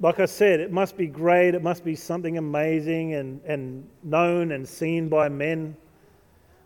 like 0.00 0.20
I 0.20 0.26
said, 0.26 0.60
it 0.60 0.70
must 0.70 0.96
be 0.96 1.06
great, 1.06 1.54
it 1.54 1.62
must 1.62 1.84
be 1.84 1.94
something 1.94 2.36
amazing 2.36 3.14
and, 3.14 3.40
and 3.44 3.88
known 4.02 4.52
and 4.52 4.68
seen 4.68 5.08
by 5.08 5.28
men. 5.28 5.76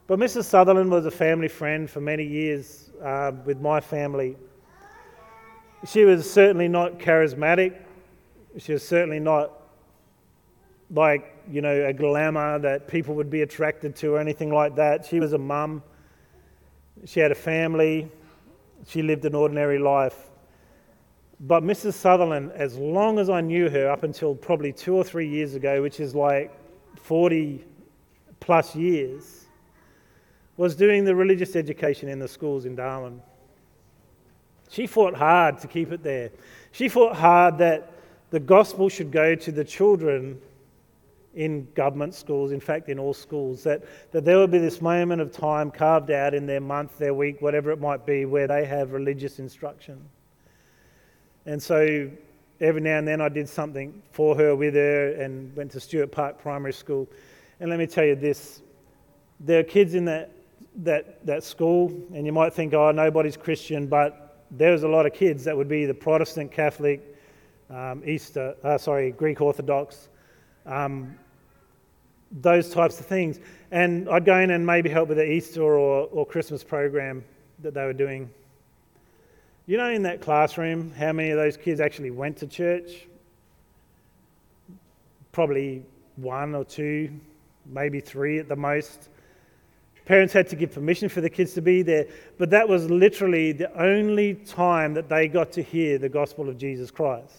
But 0.08 0.18
Mrs. 0.18 0.44
Sutherland 0.44 0.90
was 0.90 1.06
a 1.06 1.10
family 1.10 1.46
friend 1.46 1.88
for 1.88 2.00
many 2.00 2.24
years 2.24 2.90
uh, 3.04 3.30
with 3.44 3.60
my 3.60 3.80
family. 3.80 4.36
She 5.86 6.04
was 6.04 6.30
certainly 6.30 6.66
not 6.66 6.98
charismatic. 6.98 7.76
She 8.58 8.72
was 8.72 8.86
certainly 8.86 9.20
not 9.20 9.52
like, 10.90 11.36
you 11.48 11.62
know, 11.62 11.86
a 11.86 11.92
glamour 11.92 12.58
that 12.58 12.88
people 12.88 13.14
would 13.14 13.30
be 13.30 13.42
attracted 13.42 13.94
to 13.96 14.14
or 14.14 14.18
anything 14.18 14.52
like 14.52 14.74
that. 14.74 15.06
She 15.06 15.20
was 15.20 15.32
a 15.32 15.38
mum. 15.38 15.84
She 17.04 17.20
had 17.20 17.30
a 17.30 17.36
family. 17.36 18.10
She 18.88 19.02
lived 19.02 19.24
an 19.24 19.36
ordinary 19.36 19.78
life. 19.78 20.29
But 21.40 21.62
Mrs. 21.62 21.94
Sutherland, 21.94 22.52
as 22.54 22.76
long 22.76 23.18
as 23.18 23.30
I 23.30 23.40
knew 23.40 23.70
her, 23.70 23.90
up 23.90 24.02
until 24.02 24.34
probably 24.34 24.72
two 24.72 24.94
or 24.94 25.02
three 25.02 25.26
years 25.26 25.54
ago, 25.54 25.80
which 25.80 25.98
is 25.98 26.14
like 26.14 26.52
40 26.96 27.64
plus 28.40 28.76
years, 28.76 29.46
was 30.58 30.76
doing 30.76 31.04
the 31.04 31.14
religious 31.14 31.56
education 31.56 32.10
in 32.10 32.18
the 32.18 32.28
schools 32.28 32.66
in 32.66 32.74
Darwin. 32.76 33.22
She 34.68 34.86
fought 34.86 35.14
hard 35.14 35.58
to 35.60 35.66
keep 35.66 35.92
it 35.92 36.02
there. 36.02 36.30
She 36.72 36.90
fought 36.90 37.16
hard 37.16 37.56
that 37.58 37.90
the 38.28 38.40
gospel 38.40 38.90
should 38.90 39.10
go 39.10 39.34
to 39.34 39.50
the 39.50 39.64
children 39.64 40.38
in 41.34 41.66
government 41.74 42.14
schools, 42.14 42.52
in 42.52 42.60
fact, 42.60 42.90
in 42.90 42.98
all 42.98 43.14
schools, 43.14 43.62
that, 43.62 43.82
that 44.12 44.26
there 44.26 44.38
would 44.38 44.50
be 44.50 44.58
this 44.58 44.82
moment 44.82 45.22
of 45.22 45.32
time 45.32 45.70
carved 45.70 46.10
out 46.10 46.34
in 46.34 46.44
their 46.44 46.60
month, 46.60 46.98
their 46.98 47.14
week, 47.14 47.40
whatever 47.40 47.70
it 47.70 47.80
might 47.80 48.04
be, 48.04 48.26
where 48.26 48.46
they 48.46 48.66
have 48.66 48.92
religious 48.92 49.38
instruction. 49.38 49.98
And 51.50 51.60
so 51.60 52.08
every 52.60 52.80
now 52.80 52.98
and 52.98 53.08
then 53.08 53.20
I 53.20 53.28
did 53.28 53.48
something 53.48 54.00
for 54.12 54.36
her, 54.36 54.54
with 54.54 54.74
her, 54.74 55.14
and 55.14 55.54
went 55.56 55.72
to 55.72 55.80
Stuart 55.80 56.12
Park 56.12 56.38
Primary 56.38 56.72
School. 56.72 57.08
And 57.58 57.68
let 57.68 57.80
me 57.80 57.88
tell 57.88 58.04
you 58.04 58.14
this 58.14 58.62
there 59.40 59.58
are 59.58 59.64
kids 59.64 59.94
in 59.94 60.04
that 60.04 60.30
that, 60.76 61.26
that 61.26 61.42
school, 61.42 61.88
and 62.14 62.24
you 62.24 62.30
might 62.30 62.54
think, 62.54 62.72
oh, 62.72 62.92
nobody's 62.92 63.36
Christian, 63.36 63.88
but 63.88 64.44
there's 64.52 64.84
a 64.84 64.88
lot 64.88 65.06
of 65.06 65.12
kids 65.12 65.42
that 65.42 65.56
would 65.56 65.66
be 65.68 65.86
the 65.86 65.94
Protestant, 65.94 66.52
Catholic, 66.52 67.00
um, 67.68 68.00
Easter, 68.06 68.54
uh, 68.62 68.78
sorry, 68.78 69.10
Greek 69.10 69.40
Orthodox, 69.40 70.08
um, 70.66 71.18
those 72.30 72.70
types 72.70 73.00
of 73.00 73.06
things. 73.06 73.40
And 73.72 74.08
I'd 74.08 74.24
go 74.24 74.38
in 74.38 74.52
and 74.52 74.64
maybe 74.64 74.88
help 74.88 75.08
with 75.08 75.18
the 75.18 75.28
Easter 75.28 75.64
or, 75.64 76.06
or 76.12 76.24
Christmas 76.24 76.62
program 76.62 77.24
that 77.58 77.74
they 77.74 77.84
were 77.84 77.92
doing. 77.92 78.30
You 79.66 79.76
know, 79.76 79.90
in 79.90 80.02
that 80.02 80.20
classroom, 80.20 80.92
how 80.92 81.12
many 81.12 81.30
of 81.30 81.38
those 81.38 81.56
kids 81.56 81.80
actually 81.80 82.10
went 82.10 82.38
to 82.38 82.46
church? 82.46 83.06
Probably 85.32 85.84
one 86.16 86.54
or 86.54 86.64
two, 86.64 87.10
maybe 87.66 88.00
three 88.00 88.38
at 88.38 88.48
the 88.48 88.56
most 88.56 89.08
Parents 90.10 90.32
had 90.32 90.48
to 90.48 90.56
give 90.56 90.72
permission 90.72 91.08
for 91.08 91.20
the 91.20 91.30
kids 91.30 91.54
to 91.54 91.62
be 91.62 91.82
there, 91.82 92.04
but 92.36 92.50
that 92.50 92.68
was 92.68 92.90
literally 92.90 93.52
the 93.52 93.72
only 93.80 94.34
time 94.34 94.92
that 94.94 95.08
they 95.08 95.28
got 95.28 95.52
to 95.52 95.62
hear 95.62 95.98
the 95.98 96.08
gospel 96.08 96.48
of 96.48 96.58
Jesus 96.58 96.90
Christ. 96.90 97.32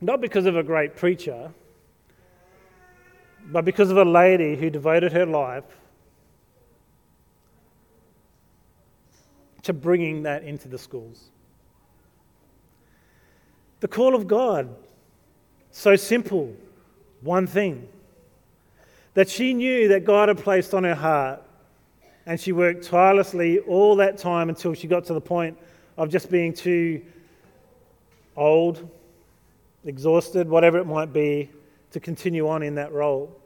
Not 0.00 0.22
because 0.22 0.46
of 0.46 0.56
a 0.56 0.62
great 0.62 0.96
preacher, 0.96 1.52
but 3.48 3.66
because 3.66 3.90
of 3.90 3.98
a 3.98 4.04
lady 4.04 4.56
who 4.56 4.70
devoted 4.70 5.12
her 5.12 5.26
life 5.26 5.64
to 9.62 9.72
bringing 9.72 10.22
that 10.24 10.42
into 10.42 10.68
the 10.68 10.78
schools. 10.78 11.30
The 13.80 13.88
call 13.88 14.14
of 14.14 14.26
God, 14.26 14.74
so 15.70 15.96
simple, 15.96 16.54
one 17.20 17.46
thing 17.46 17.88
that 19.14 19.28
she 19.28 19.52
knew 19.54 19.88
that 19.88 20.04
God 20.04 20.28
had 20.28 20.38
placed 20.38 20.74
on 20.74 20.84
her 20.84 20.94
heart, 20.94 21.42
and 22.26 22.38
she 22.40 22.52
worked 22.52 22.84
tirelessly 22.84 23.58
all 23.60 23.96
that 23.96 24.16
time 24.16 24.48
until 24.48 24.74
she 24.74 24.86
got 24.86 25.04
to 25.06 25.14
the 25.14 25.20
point 25.20 25.58
of 25.96 26.08
just 26.08 26.30
being 26.30 26.52
too 26.52 27.02
old, 28.36 28.88
exhausted, 29.84 30.48
whatever 30.48 30.78
it 30.78 30.86
might 30.86 31.12
be, 31.12 31.50
to 31.90 32.00
continue 32.00 32.48
on 32.48 32.62
in 32.62 32.76
that 32.76 32.92
role. 32.92 33.36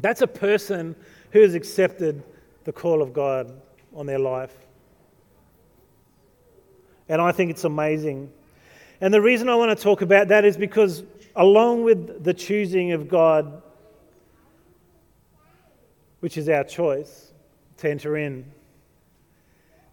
That's 0.00 0.22
a 0.22 0.26
person 0.26 0.96
who 1.30 1.40
has 1.42 1.54
accepted 1.54 2.22
the 2.66 2.72
call 2.72 3.00
of 3.00 3.12
God 3.12 3.62
on 3.94 4.06
their 4.06 4.18
life. 4.18 4.54
And 7.08 7.22
I 7.22 7.30
think 7.30 7.52
it's 7.52 7.62
amazing. 7.62 8.28
And 9.00 9.14
the 9.14 9.20
reason 9.20 9.48
I 9.48 9.54
want 9.54 9.76
to 9.76 9.80
talk 9.80 10.02
about 10.02 10.26
that 10.28 10.44
is 10.44 10.56
because, 10.56 11.04
along 11.36 11.84
with 11.84 12.24
the 12.24 12.34
choosing 12.34 12.90
of 12.90 13.08
God, 13.08 13.62
which 16.18 16.36
is 16.36 16.48
our 16.48 16.64
choice 16.64 17.32
to 17.76 17.88
enter 17.88 18.16
in, 18.16 18.44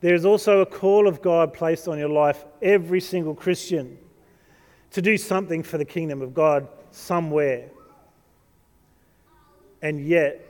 there 0.01 0.15
is 0.15 0.25
also 0.25 0.61
a 0.61 0.65
call 0.65 1.07
of 1.07 1.21
God 1.21 1.53
placed 1.53 1.87
on 1.87 1.99
your 1.99 2.09
life, 2.09 2.43
every 2.59 2.99
single 2.99 3.35
Christian, 3.35 3.99
to 4.89 5.01
do 5.01 5.15
something 5.15 5.61
for 5.61 5.77
the 5.77 5.85
kingdom 5.85 6.23
of 6.23 6.33
God 6.33 6.67
somewhere. 6.89 7.69
And 9.83 10.03
yet, 10.07 10.43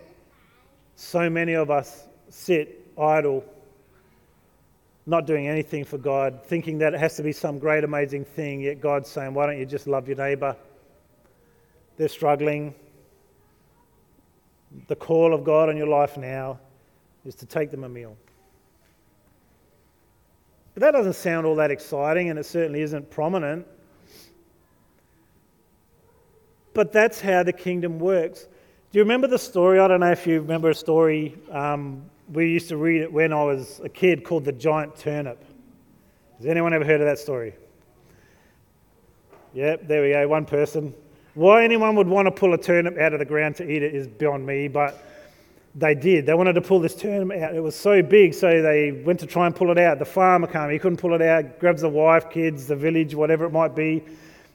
so 0.95 1.29
many 1.29 1.53
of 1.53 1.69
us 1.69 2.07
sit 2.33 2.87
idle, 2.99 3.45
not 5.05 5.27
doing 5.27 5.47
anything 5.47 5.85
for 5.85 5.97
God, 5.97 6.41
thinking 6.45 6.79
that 6.79 6.93
it 6.93 6.99
has 6.99 7.15
to 7.17 7.23
be 7.23 7.31
some 7.31 7.59
great, 7.59 7.83
amazing 7.83 8.25
thing, 8.25 8.61
yet 8.61 8.81
God's 8.81 9.09
saying, 9.09 9.33
Why 9.33 9.45
don't 9.45 9.59
you 9.59 9.65
just 9.65 9.87
love 9.87 10.07
your 10.07 10.17
neighbour? 10.17 10.55
They're 11.97 12.07
struggling. 12.07 12.73
The 14.87 14.95
call 14.95 15.33
of 15.33 15.43
God 15.43 15.69
on 15.69 15.77
your 15.77 15.87
life 15.87 16.17
now 16.17 16.59
is 17.23 17.35
to 17.35 17.45
take 17.45 17.69
them 17.69 17.83
a 17.83 17.89
meal. 17.89 18.17
But 20.73 20.81
that 20.81 20.91
doesn't 20.91 21.13
sound 21.13 21.45
all 21.45 21.55
that 21.57 21.69
exciting, 21.69 22.31
and 22.31 22.39
it 22.39 22.47
certainly 22.47 22.81
isn't 22.81 23.11
prominent. 23.11 23.67
But 26.73 26.91
that's 26.91 27.21
how 27.21 27.43
the 27.43 27.53
kingdom 27.53 27.99
works. 27.99 28.47
Do 28.91 28.97
you 28.97 29.03
remember 29.03 29.27
the 29.27 29.37
story? 29.37 29.79
I 29.79 29.87
don't 29.87 29.99
know 29.99 30.11
if 30.11 30.25
you 30.25 30.41
remember 30.41 30.71
a 30.71 30.75
story 30.75 31.37
um, 31.51 32.09
we 32.31 32.49
used 32.49 32.69
to 32.69 32.77
read 32.77 33.01
it 33.01 33.11
when 33.11 33.33
I 33.33 33.43
was 33.43 33.81
a 33.83 33.89
kid 33.89 34.23
called 34.23 34.45
The 34.45 34.51
Giant 34.51 34.95
Turnip. 34.95 35.43
Has 36.37 36.45
anyone 36.45 36.73
ever 36.73 36.85
heard 36.85 37.01
of 37.01 37.07
that 37.07 37.19
story? 37.19 37.53
Yep, 39.53 39.87
there 39.87 40.03
we 40.03 40.09
go, 40.11 40.27
one 40.27 40.45
person. 40.45 40.93
Why 41.35 41.63
anyone 41.63 41.95
would 41.95 42.07
want 42.07 42.27
to 42.27 42.31
pull 42.31 42.53
a 42.53 42.57
turnip 42.57 42.97
out 42.97 43.13
of 43.13 43.19
the 43.19 43.25
ground 43.25 43.55
to 43.57 43.69
eat 43.69 43.83
it 43.83 43.93
is 43.93 44.07
beyond 44.07 44.45
me, 44.45 44.67
but 44.67 45.03
they 45.75 45.95
did. 45.95 46.25
They 46.25 46.33
wanted 46.33 46.53
to 46.53 46.61
pull 46.61 46.79
this 46.79 46.95
turnip 46.95 47.39
out. 47.39 47.55
It 47.55 47.59
was 47.59 47.75
so 47.75 48.01
big, 48.03 48.33
so 48.33 48.61
they 48.61 48.91
went 48.91 49.19
to 49.21 49.25
try 49.25 49.47
and 49.47 49.55
pull 49.55 49.71
it 49.71 49.77
out. 49.77 49.99
The 49.99 50.05
farmer 50.05 50.47
came, 50.47 50.69
he 50.69 50.79
couldn't 50.79 50.97
pull 50.97 51.13
it 51.13 51.21
out, 51.21 51.59
grabs 51.59 51.81
the 51.81 51.89
wife, 51.89 52.29
kids, 52.29 52.67
the 52.67 52.75
village, 52.75 53.15
whatever 53.15 53.45
it 53.45 53.51
might 53.51 53.75
be. 53.75 54.03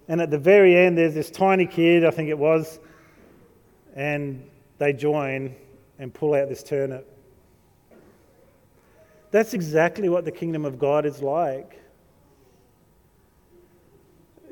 And 0.08 0.20
at 0.20 0.30
the 0.30 0.38
very 0.38 0.76
end, 0.76 0.96
there's 0.96 1.14
this 1.14 1.30
tiny 1.30 1.66
kid, 1.66 2.04
I 2.04 2.10
think 2.10 2.28
it 2.28 2.38
was, 2.38 2.78
and 3.94 4.48
they 4.78 4.92
join 4.92 5.54
and 5.98 6.14
pull 6.14 6.34
out 6.34 6.48
this 6.48 6.62
turnip. 6.62 7.17
That's 9.30 9.52
exactly 9.52 10.08
what 10.08 10.24
the 10.24 10.32
kingdom 10.32 10.64
of 10.64 10.78
God 10.78 11.04
is 11.04 11.22
like. 11.22 11.80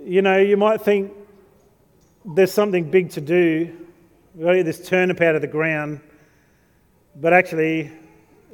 You 0.04 0.22
know, 0.22 0.38
you 0.38 0.56
might 0.56 0.82
think 0.82 1.12
there's 2.24 2.52
something 2.52 2.90
big 2.90 3.10
to 3.10 3.20
do. 3.20 3.74
We've 4.34 4.44
got 4.44 4.50
to 4.52 4.56
get 4.58 4.66
this 4.66 4.86
turnip 4.86 5.20
out 5.20 5.34
of 5.34 5.40
the 5.40 5.48
ground, 5.48 6.00
but 7.16 7.32
actually, 7.32 7.90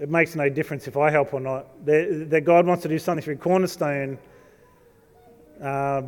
it 0.00 0.08
makes 0.08 0.36
no 0.36 0.48
difference 0.48 0.86
if 0.86 0.96
I 0.96 1.10
help 1.10 1.34
or 1.34 1.40
not. 1.40 1.84
That 1.84 2.42
God 2.44 2.66
wants 2.66 2.82
to 2.84 2.88
do 2.88 2.98
something 2.98 3.22
through 3.22 3.38
Cornerstone, 3.38 4.18
uh, 5.60 6.02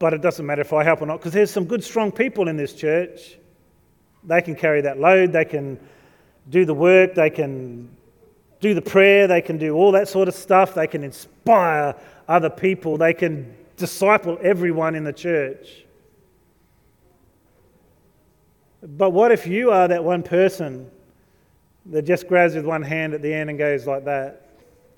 but 0.00 0.14
it 0.14 0.20
doesn't 0.20 0.44
matter 0.44 0.62
if 0.62 0.72
I 0.72 0.82
help 0.82 1.00
or 1.00 1.06
not 1.06 1.18
because 1.18 1.32
there's 1.32 1.50
some 1.50 1.64
good, 1.64 1.84
strong 1.84 2.10
people 2.10 2.48
in 2.48 2.56
this 2.56 2.74
church. 2.74 3.38
They 4.24 4.42
can 4.42 4.56
carry 4.56 4.80
that 4.82 4.98
load, 4.98 5.32
they 5.32 5.44
can 5.44 5.78
do 6.48 6.64
the 6.64 6.74
work, 6.74 7.14
they 7.14 7.30
can 7.30 7.96
do 8.60 8.74
the 8.74 8.82
prayer, 8.82 9.26
they 9.26 9.40
can 9.40 9.58
do 9.58 9.74
all 9.74 9.92
that 9.92 10.08
sort 10.08 10.28
of 10.28 10.34
stuff, 10.34 10.74
they 10.74 10.86
can 10.86 11.04
inspire 11.04 11.94
other 12.26 12.50
people, 12.50 12.96
they 12.96 13.14
can 13.14 13.54
disciple 13.76 14.38
everyone 14.42 14.94
in 14.94 15.04
the 15.04 15.12
church. 15.12 15.84
But 18.82 19.10
what 19.10 19.32
if 19.32 19.46
you 19.46 19.70
are 19.70 19.88
that 19.88 20.02
one 20.02 20.22
person 20.22 20.90
that 21.86 22.02
just 22.02 22.28
grabs 22.28 22.54
with 22.54 22.64
one 22.64 22.82
hand 22.82 23.14
at 23.14 23.22
the 23.22 23.32
end 23.32 23.50
and 23.50 23.58
goes 23.58 23.86
like 23.86 24.04
that, 24.04 24.48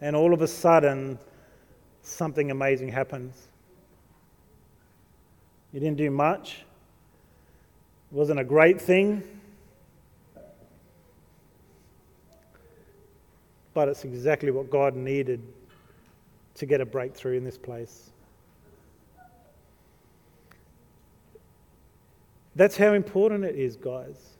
and 0.00 0.16
all 0.16 0.32
of 0.32 0.42
a 0.42 0.48
sudden 0.48 1.18
something 2.02 2.50
amazing 2.50 2.88
happens? 2.88 3.48
You 5.72 5.80
didn't 5.80 5.98
do 5.98 6.10
much, 6.10 6.64
it 8.10 8.14
wasn't 8.14 8.40
a 8.40 8.44
great 8.44 8.80
thing 8.80 9.22
but 13.80 13.88
it's 13.88 14.04
exactly 14.04 14.50
what 14.50 14.68
God 14.68 14.94
needed 14.94 15.40
to 16.54 16.66
get 16.66 16.82
a 16.82 16.84
breakthrough 16.84 17.38
in 17.38 17.44
this 17.44 17.56
place. 17.56 18.10
That's 22.56 22.76
how 22.76 22.92
important 22.92 23.42
it 23.42 23.54
is, 23.54 23.76
guys. 23.76 24.36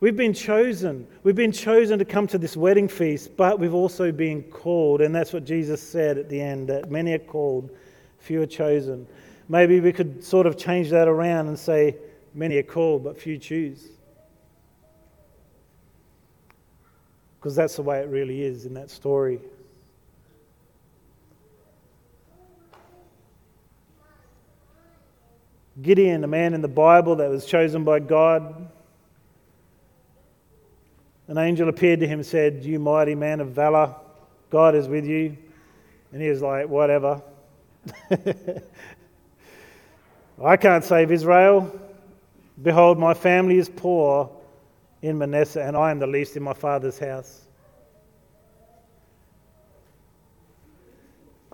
We've 0.00 0.16
been 0.16 0.32
chosen. 0.32 1.06
We've 1.22 1.34
been 1.36 1.52
chosen 1.52 1.98
to 1.98 2.04
come 2.06 2.26
to 2.28 2.38
this 2.38 2.56
wedding 2.56 2.88
feast, 2.88 3.36
but 3.36 3.60
we've 3.60 3.74
also 3.74 4.10
been 4.10 4.42
called. 4.44 5.02
And 5.02 5.14
that's 5.14 5.34
what 5.34 5.44
Jesus 5.44 5.82
said 5.82 6.16
at 6.16 6.30
the 6.30 6.40
end 6.40 6.66
that 6.70 6.90
many 6.90 7.12
are 7.12 7.18
called, 7.18 7.68
few 8.20 8.40
are 8.40 8.46
chosen. 8.46 9.06
Maybe 9.50 9.80
we 9.80 9.92
could 9.92 10.24
sort 10.24 10.46
of 10.46 10.56
change 10.56 10.88
that 10.88 11.08
around 11.08 11.48
and 11.48 11.58
say, 11.58 11.94
many 12.32 12.56
are 12.56 12.62
called, 12.62 13.04
but 13.04 13.20
few 13.20 13.36
choose. 13.36 13.99
Because 17.40 17.56
that's 17.56 17.76
the 17.76 17.82
way 17.82 18.00
it 18.00 18.08
really 18.08 18.42
is 18.42 18.66
in 18.66 18.74
that 18.74 18.90
story. 18.90 19.40
Gideon, 25.80 26.22
a 26.22 26.26
man 26.26 26.52
in 26.52 26.60
the 26.60 26.68
Bible 26.68 27.16
that 27.16 27.30
was 27.30 27.46
chosen 27.46 27.82
by 27.82 27.98
God, 28.00 28.68
an 31.28 31.38
angel 31.38 31.70
appeared 31.70 32.00
to 32.00 32.06
him 32.06 32.18
and 32.18 32.26
said, 32.26 32.62
You 32.62 32.78
mighty 32.78 33.14
man 33.14 33.40
of 33.40 33.52
valor, 33.52 33.94
God 34.50 34.74
is 34.74 34.86
with 34.86 35.06
you. 35.06 35.38
And 36.12 36.20
he 36.20 36.28
was 36.28 36.42
like, 36.42 36.68
Whatever. 36.68 37.22
I 40.44 40.58
can't 40.58 40.84
save 40.84 41.10
Israel. 41.10 41.80
Behold, 42.60 42.98
my 42.98 43.14
family 43.14 43.56
is 43.56 43.70
poor 43.70 44.30
in 45.02 45.18
Manasseh, 45.18 45.62
and 45.62 45.76
I 45.76 45.90
am 45.90 45.98
the 45.98 46.06
least 46.06 46.36
in 46.36 46.42
my 46.42 46.52
father's 46.52 46.98
house. 46.98 47.46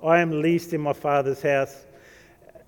I 0.02 0.18
am 0.18 0.42
least 0.42 0.72
in 0.72 0.80
my 0.80 0.92
father's 0.92 1.42
house. 1.42 1.84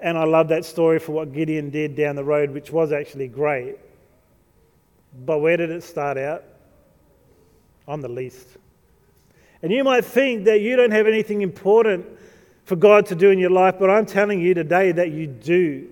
And 0.00 0.16
I 0.16 0.24
love 0.24 0.48
that 0.48 0.64
story 0.64 0.98
for 0.98 1.12
what 1.12 1.32
Gideon 1.32 1.70
did 1.70 1.96
down 1.96 2.16
the 2.16 2.24
road, 2.24 2.50
which 2.50 2.70
was 2.70 2.92
actually 2.92 3.28
great. 3.28 3.76
But 5.24 5.38
where 5.38 5.56
did 5.56 5.70
it 5.70 5.82
start 5.82 6.16
out? 6.16 6.44
I'm 7.86 8.00
the 8.00 8.08
least. 8.08 8.46
And 9.62 9.72
you 9.72 9.82
might 9.82 10.04
think 10.04 10.44
that 10.44 10.60
you 10.60 10.76
don't 10.76 10.92
have 10.92 11.06
anything 11.06 11.42
important 11.42 12.06
for 12.64 12.76
God 12.76 13.06
to 13.06 13.14
do 13.14 13.30
in 13.30 13.38
your 13.38 13.50
life, 13.50 13.76
but 13.78 13.90
I'm 13.90 14.06
telling 14.06 14.40
you 14.40 14.54
today 14.54 14.92
that 14.92 15.10
you 15.10 15.26
do. 15.26 15.88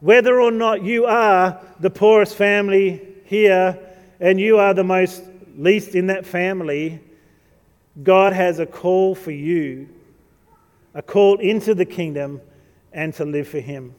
Whether 0.00 0.40
or 0.40 0.50
not 0.50 0.82
you 0.82 1.06
are 1.06 1.60
the 1.80 1.90
poorest 1.90 2.36
family 2.36 3.00
here 3.24 3.78
and 4.22 4.38
you 4.38 4.56
are 4.56 4.72
the 4.72 4.84
most 4.84 5.24
least 5.58 5.96
in 5.96 6.06
that 6.06 6.24
family, 6.24 7.00
God 8.04 8.32
has 8.32 8.60
a 8.60 8.66
call 8.66 9.16
for 9.16 9.32
you, 9.32 9.88
a 10.94 11.02
call 11.02 11.40
into 11.40 11.74
the 11.74 11.84
kingdom 11.84 12.40
and 12.92 13.12
to 13.14 13.24
live 13.24 13.48
for 13.48 13.58
Him. 13.58 13.94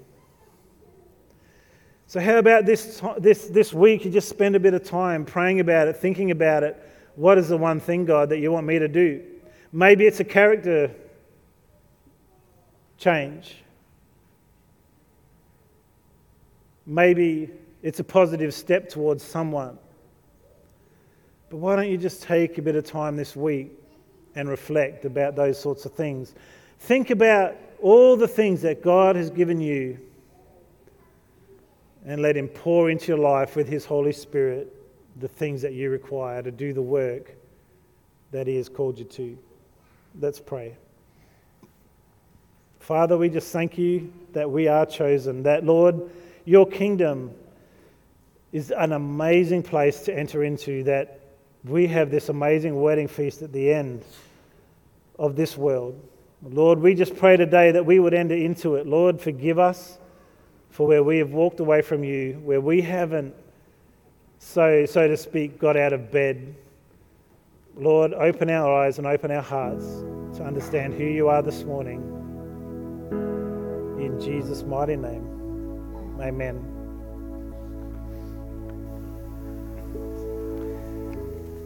So, 2.07 2.21
how 2.21 2.37
about 2.37 2.65
this, 2.65 3.01
this, 3.17 3.47
this 3.47 3.73
week? 3.73 4.05
You 4.05 4.11
just 4.11 4.29
spend 4.29 4.55
a 4.55 4.59
bit 4.61 4.73
of 4.73 4.85
time 4.85 5.25
praying 5.25 5.59
about 5.59 5.89
it, 5.89 5.97
thinking 5.97 6.31
about 6.31 6.63
it. 6.63 6.81
What 7.15 7.37
is 7.37 7.49
the 7.49 7.57
one 7.57 7.81
thing, 7.81 8.05
God, 8.05 8.29
that 8.29 8.39
you 8.39 8.49
want 8.49 8.65
me 8.65 8.79
to 8.79 8.87
do? 8.87 9.21
Maybe 9.73 10.05
it's 10.05 10.21
a 10.21 10.23
character 10.23 10.89
change. 12.97 13.57
Maybe 16.85 17.49
it's 17.81 17.99
a 17.99 18.03
positive 18.05 18.53
step 18.53 18.87
towards 18.87 19.21
someone. 19.21 19.79
But 21.53 21.59
why 21.59 21.75
don't 21.75 21.87
you 21.87 21.99
just 21.99 22.23
take 22.23 22.57
a 22.57 22.63
bit 22.63 22.75
of 22.75 22.83
time 22.83 23.15
this 23.15 23.35
week 23.35 23.73
and 24.33 24.49
reflect 24.49 25.05
about 25.05 25.35
those 25.35 25.61
sorts 25.61 25.85
of 25.85 25.93
things? 25.93 26.33
Think 26.79 27.11
about 27.11 27.55
all 27.79 28.17
the 28.17 28.27
things 28.27 28.63
that 28.63 28.81
God 28.81 29.15
has 29.15 29.29
given 29.29 29.61
you 29.61 29.99
and 32.07 32.23
let 32.23 32.35
Him 32.35 32.47
pour 32.47 32.89
into 32.89 33.09
your 33.09 33.19
life 33.19 33.55
with 33.55 33.67
His 33.67 33.85
Holy 33.85 34.13
Spirit 34.13 34.75
the 35.19 35.27
things 35.27 35.61
that 35.61 35.73
you 35.73 35.91
require 35.91 36.41
to 36.41 36.49
do 36.49 36.73
the 36.73 36.81
work 36.81 37.35
that 38.31 38.47
He 38.47 38.55
has 38.55 38.67
called 38.67 38.97
you 38.97 39.05
to. 39.05 39.37
Let's 40.19 40.39
pray. 40.39 40.75
Father, 42.79 43.15
we 43.15 43.29
just 43.29 43.53
thank 43.53 43.77
you 43.77 44.11
that 44.31 44.49
we 44.49 44.67
are 44.67 44.87
chosen, 44.87 45.43
that, 45.43 45.63
Lord, 45.63 46.09
your 46.45 46.65
kingdom 46.65 47.29
is 48.51 48.71
an 48.71 48.93
amazing 48.93 49.61
place 49.61 50.01
to 50.05 50.17
enter 50.17 50.43
into, 50.43 50.83
that 50.85 51.19
we 51.63 51.87
have 51.87 52.11
this 52.11 52.29
amazing 52.29 52.81
wedding 52.81 53.07
feast 53.07 53.41
at 53.41 53.53
the 53.53 53.71
end 53.71 54.03
of 55.17 55.35
this 55.35 55.57
world. 55.57 55.99
Lord, 56.41 56.79
we 56.79 56.93
just 56.93 57.15
pray 57.15 57.37
today 57.37 57.71
that 57.71 57.85
we 57.85 57.99
would 57.99 58.13
enter 58.13 58.35
into 58.35 58.75
it. 58.75 58.85
Lord, 58.85 59.21
forgive 59.21 59.59
us 59.59 59.97
for 60.71 60.87
where 60.87 61.03
we 61.03 61.19
have 61.19 61.31
walked 61.31 61.59
away 61.59 61.81
from 61.81 62.03
you, 62.03 62.33
where 62.43 62.59
we 62.59 62.81
haven't, 62.81 63.33
so, 64.39 64.85
so 64.85 65.07
to 65.07 65.15
speak, 65.15 65.59
got 65.59 65.77
out 65.77 65.93
of 65.93 66.11
bed 66.11 66.55
Lord, 67.75 68.13
open 68.13 68.49
our 68.49 68.83
eyes 68.83 68.99
and 68.99 69.07
open 69.07 69.31
our 69.31 69.41
hearts 69.41 69.85
to 70.37 70.43
understand 70.43 70.93
who 70.93 71.05
you 71.05 71.27
are 71.27 71.41
this 71.41 71.63
morning. 71.63 72.01
In 73.99 74.19
Jesus' 74.19 74.63
mighty 74.63 74.95
name, 74.95 76.19
amen. 76.21 76.82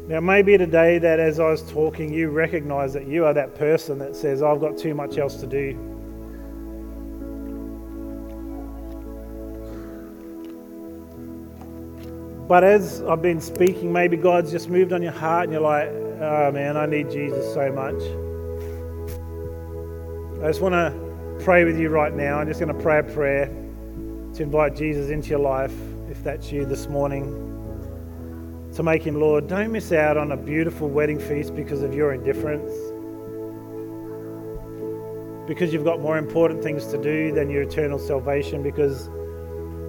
Now, 0.08 0.22
maybe 0.22 0.58
today 0.58 1.00
that 1.00 1.20
as 1.20 1.38
I 1.38 1.50
was 1.50 1.70
talking, 1.70 2.14
you 2.14 2.30
recognize 2.30 2.94
that 2.94 3.08
you 3.08 3.26
are 3.26 3.34
that 3.34 3.56
person 3.56 4.00
that 4.00 4.16
says, 4.16 4.42
I've 4.42 4.62
got 4.62 4.78
too 4.78 4.94
much 4.94 5.18
else 5.18 5.36
to 5.42 5.48
do. 5.48 5.74
But 12.48 12.64
as 12.64 13.02
I've 13.02 13.22
been 13.22 13.42
speaking, 13.42 13.92
maybe 13.92 14.16
God's 14.16 14.50
just 14.50 14.70
moved 14.70 14.94
on 14.94 15.02
your 15.02 15.12
heart 15.12 15.44
and 15.44 15.52
you're 15.52 15.62
like, 15.62 15.90
oh 15.90 16.52
man, 16.54 16.78
I 16.78 16.86
need 16.86 17.12
Jesus 17.12 17.54
so 17.54 17.70
much. 17.70 18.02
I 20.42 20.48
just 20.48 20.62
want 20.62 20.74
to 20.74 21.44
pray 21.44 21.66
with 21.66 21.78
you 21.78 21.90
right 21.90 22.14
now. 22.14 22.40
I'm 22.40 22.48
just 22.48 22.62
going 22.62 22.74
to 22.74 22.82
pray 22.82 23.00
a 23.00 23.04
prayer 23.04 23.48
to 23.48 24.44
invite 24.44 24.74
Jesus 24.74 25.10
into 25.10 25.32
your 25.32 25.40
life, 25.40 25.74
if 26.10 26.24
that's 26.24 26.50
you 26.50 26.64
this 26.64 26.88
morning, 26.88 27.47
to 28.78 28.84
make 28.84 29.02
him 29.02 29.20
Lord. 29.20 29.48
Don't 29.48 29.72
miss 29.72 29.92
out 29.92 30.18
on 30.18 30.32
a 30.32 30.38
beautiful 30.38 30.88
wedding 30.88 31.20
feast 31.20 31.56
because 31.56 31.82
of 31.82 31.96
your 31.96 32.14
indifference, 32.14 32.72
because 35.48 35.74
you've 35.74 35.84
got 35.84 36.00
more 36.00 36.20
important 36.20 36.62
things 36.62 36.86
to 36.88 37.02
do 37.02 37.34
than 37.34 37.50
your 37.50 37.64
eternal 37.64 37.98
salvation, 37.98 38.62
because 38.62 39.10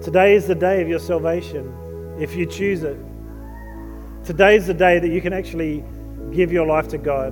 today 0.03 0.33
is 0.33 0.47
the 0.47 0.55
day 0.55 0.81
of 0.81 0.89
your 0.89 0.97
salvation 0.97 1.71
if 2.19 2.35
you 2.35 2.47
choose 2.47 2.81
it. 2.81 2.97
Today 4.25 4.55
is 4.55 4.65
the 4.65 4.73
day 4.73 4.97
that 4.97 5.09
you 5.09 5.21
can 5.21 5.33
actually 5.33 5.83
give 6.31 6.51
your 6.51 6.65
life 6.65 6.87
to 6.87 6.97
God 6.97 7.31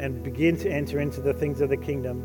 and 0.00 0.22
begin 0.22 0.56
to 0.56 0.70
enter 0.70 1.00
into 1.00 1.20
the 1.20 1.34
things 1.34 1.60
of 1.60 1.68
the 1.68 1.76
kingdom. 1.76 2.24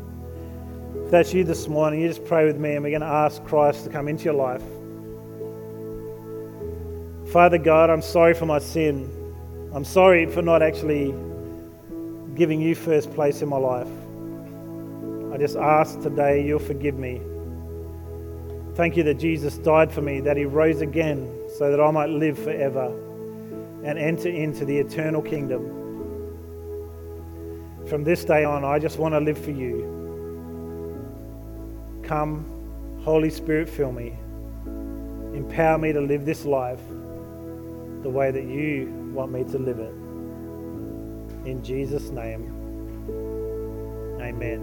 If 1.04 1.10
that's 1.10 1.34
you 1.34 1.44
this 1.44 1.68
morning, 1.68 2.00
you 2.00 2.08
just 2.08 2.24
pray 2.24 2.46
with 2.46 2.56
me 2.56 2.76
and 2.76 2.82
we're 2.82 2.98
going 2.98 3.02
to 3.02 3.06
ask 3.06 3.44
Christ 3.44 3.84
to 3.84 3.90
come 3.90 4.08
into 4.08 4.24
your 4.24 4.34
life. 4.34 4.62
Father 7.36 7.58
God, 7.58 7.90
I'm 7.90 8.00
sorry 8.00 8.32
for 8.32 8.46
my 8.46 8.58
sin. 8.58 9.10
I'm 9.74 9.84
sorry 9.84 10.24
for 10.24 10.40
not 10.40 10.62
actually 10.62 11.14
giving 12.34 12.62
you 12.62 12.74
first 12.74 13.12
place 13.12 13.42
in 13.42 13.50
my 13.50 13.58
life. 13.58 13.90
I 15.34 15.36
just 15.36 15.54
ask 15.54 16.00
today 16.00 16.42
you'll 16.46 16.60
forgive 16.60 16.94
me. 16.94 17.20
Thank 18.74 18.96
you 18.96 19.02
that 19.02 19.18
Jesus 19.18 19.58
died 19.58 19.92
for 19.92 20.00
me, 20.00 20.20
that 20.20 20.38
he 20.38 20.46
rose 20.46 20.80
again 20.80 21.30
so 21.58 21.70
that 21.70 21.78
I 21.78 21.90
might 21.90 22.08
live 22.08 22.38
forever 22.38 22.86
and 23.84 23.98
enter 23.98 24.30
into 24.30 24.64
the 24.64 24.78
eternal 24.78 25.20
kingdom. 25.20 25.62
From 27.86 28.02
this 28.02 28.24
day 28.24 28.44
on, 28.44 28.64
I 28.64 28.78
just 28.78 28.98
want 28.98 29.12
to 29.12 29.20
live 29.20 29.36
for 29.36 29.50
you. 29.50 29.84
Come, 32.02 32.46
Holy 33.04 33.28
Spirit, 33.28 33.68
fill 33.68 33.92
me. 33.92 34.16
Empower 35.36 35.76
me 35.76 35.92
to 35.92 36.00
live 36.00 36.24
this 36.24 36.46
life 36.46 36.80
the 38.02 38.10
way 38.10 38.30
that 38.30 38.44
you 38.44 38.86
want 39.12 39.32
me 39.32 39.44
to 39.44 39.58
live 39.58 39.78
it. 39.78 39.94
In 41.46 41.62
Jesus' 41.62 42.10
name, 42.10 42.42
amen. 44.20 44.60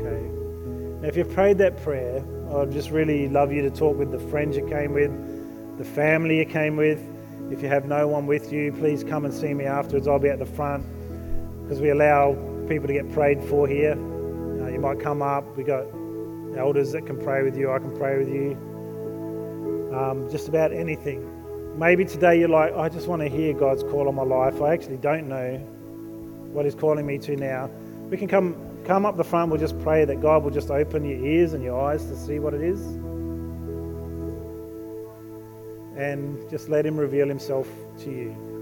Okay. 0.00 1.00
Now, 1.00 1.08
if 1.08 1.16
you've 1.16 1.32
prayed 1.32 1.58
that 1.58 1.82
prayer, 1.82 2.24
I'd 2.54 2.70
just 2.70 2.90
really 2.90 3.28
love 3.28 3.52
you 3.52 3.62
to 3.62 3.70
talk 3.70 3.96
with 3.96 4.12
the 4.12 4.18
friends 4.30 4.56
you 4.56 4.66
came 4.68 4.92
with, 4.92 5.10
the 5.78 5.84
family 5.84 6.38
you 6.38 6.46
came 6.46 6.76
with. 6.76 7.00
If 7.50 7.62
you 7.62 7.68
have 7.68 7.86
no 7.86 8.08
one 8.08 8.26
with 8.26 8.52
you, 8.52 8.72
please 8.72 9.04
come 9.04 9.24
and 9.24 9.32
see 9.32 9.54
me 9.54 9.64
afterwards. 9.64 10.08
I'll 10.08 10.18
be 10.18 10.28
at 10.28 10.38
the 10.38 10.46
front 10.46 10.84
because 11.62 11.80
we 11.80 11.90
allow 11.90 12.34
people 12.68 12.86
to 12.86 12.92
get 12.92 13.10
prayed 13.12 13.42
for 13.44 13.66
here. 13.66 13.92
Uh, 13.92 14.68
you 14.68 14.78
might 14.80 15.00
come 15.00 15.22
up. 15.22 15.56
We 15.56 15.64
got 15.64 15.86
elders 16.56 16.92
that 16.92 17.06
can 17.06 17.18
pray 17.22 17.42
with 17.42 17.56
you. 17.56 17.70
I 17.70 17.78
can 17.78 17.96
pray 17.96 18.18
with 18.18 18.28
you. 18.28 18.56
Um, 19.94 20.28
just 20.30 20.48
about 20.48 20.72
anything. 20.72 21.35
Maybe 21.76 22.06
today 22.06 22.40
you're 22.40 22.48
like, 22.48 22.74
I 22.74 22.88
just 22.88 23.06
want 23.06 23.20
to 23.20 23.28
hear 23.28 23.52
God's 23.52 23.82
call 23.82 24.08
on 24.08 24.14
my 24.14 24.22
life. 24.22 24.62
I 24.62 24.72
actually 24.72 24.96
don't 24.96 25.28
know 25.28 25.58
what 26.52 26.64
He's 26.64 26.74
calling 26.74 27.04
me 27.06 27.18
to 27.18 27.36
now. 27.36 27.68
We 28.08 28.16
can 28.16 28.28
come 28.28 28.56
come 28.86 29.04
up 29.04 29.18
the 29.18 29.24
front, 29.24 29.50
we'll 29.50 29.60
just 29.60 29.78
pray 29.80 30.06
that 30.06 30.22
God 30.22 30.42
will 30.42 30.52
just 30.52 30.70
open 30.70 31.04
your 31.04 31.18
ears 31.18 31.52
and 31.52 31.62
your 31.62 31.78
eyes 31.78 32.06
to 32.06 32.16
see 32.16 32.38
what 32.38 32.54
it 32.54 32.62
is. 32.62 32.80
And 35.98 36.48
just 36.48 36.70
let 36.70 36.86
Him 36.86 36.96
reveal 36.96 37.28
Himself 37.28 37.68
to 37.98 38.10
you. 38.10 38.55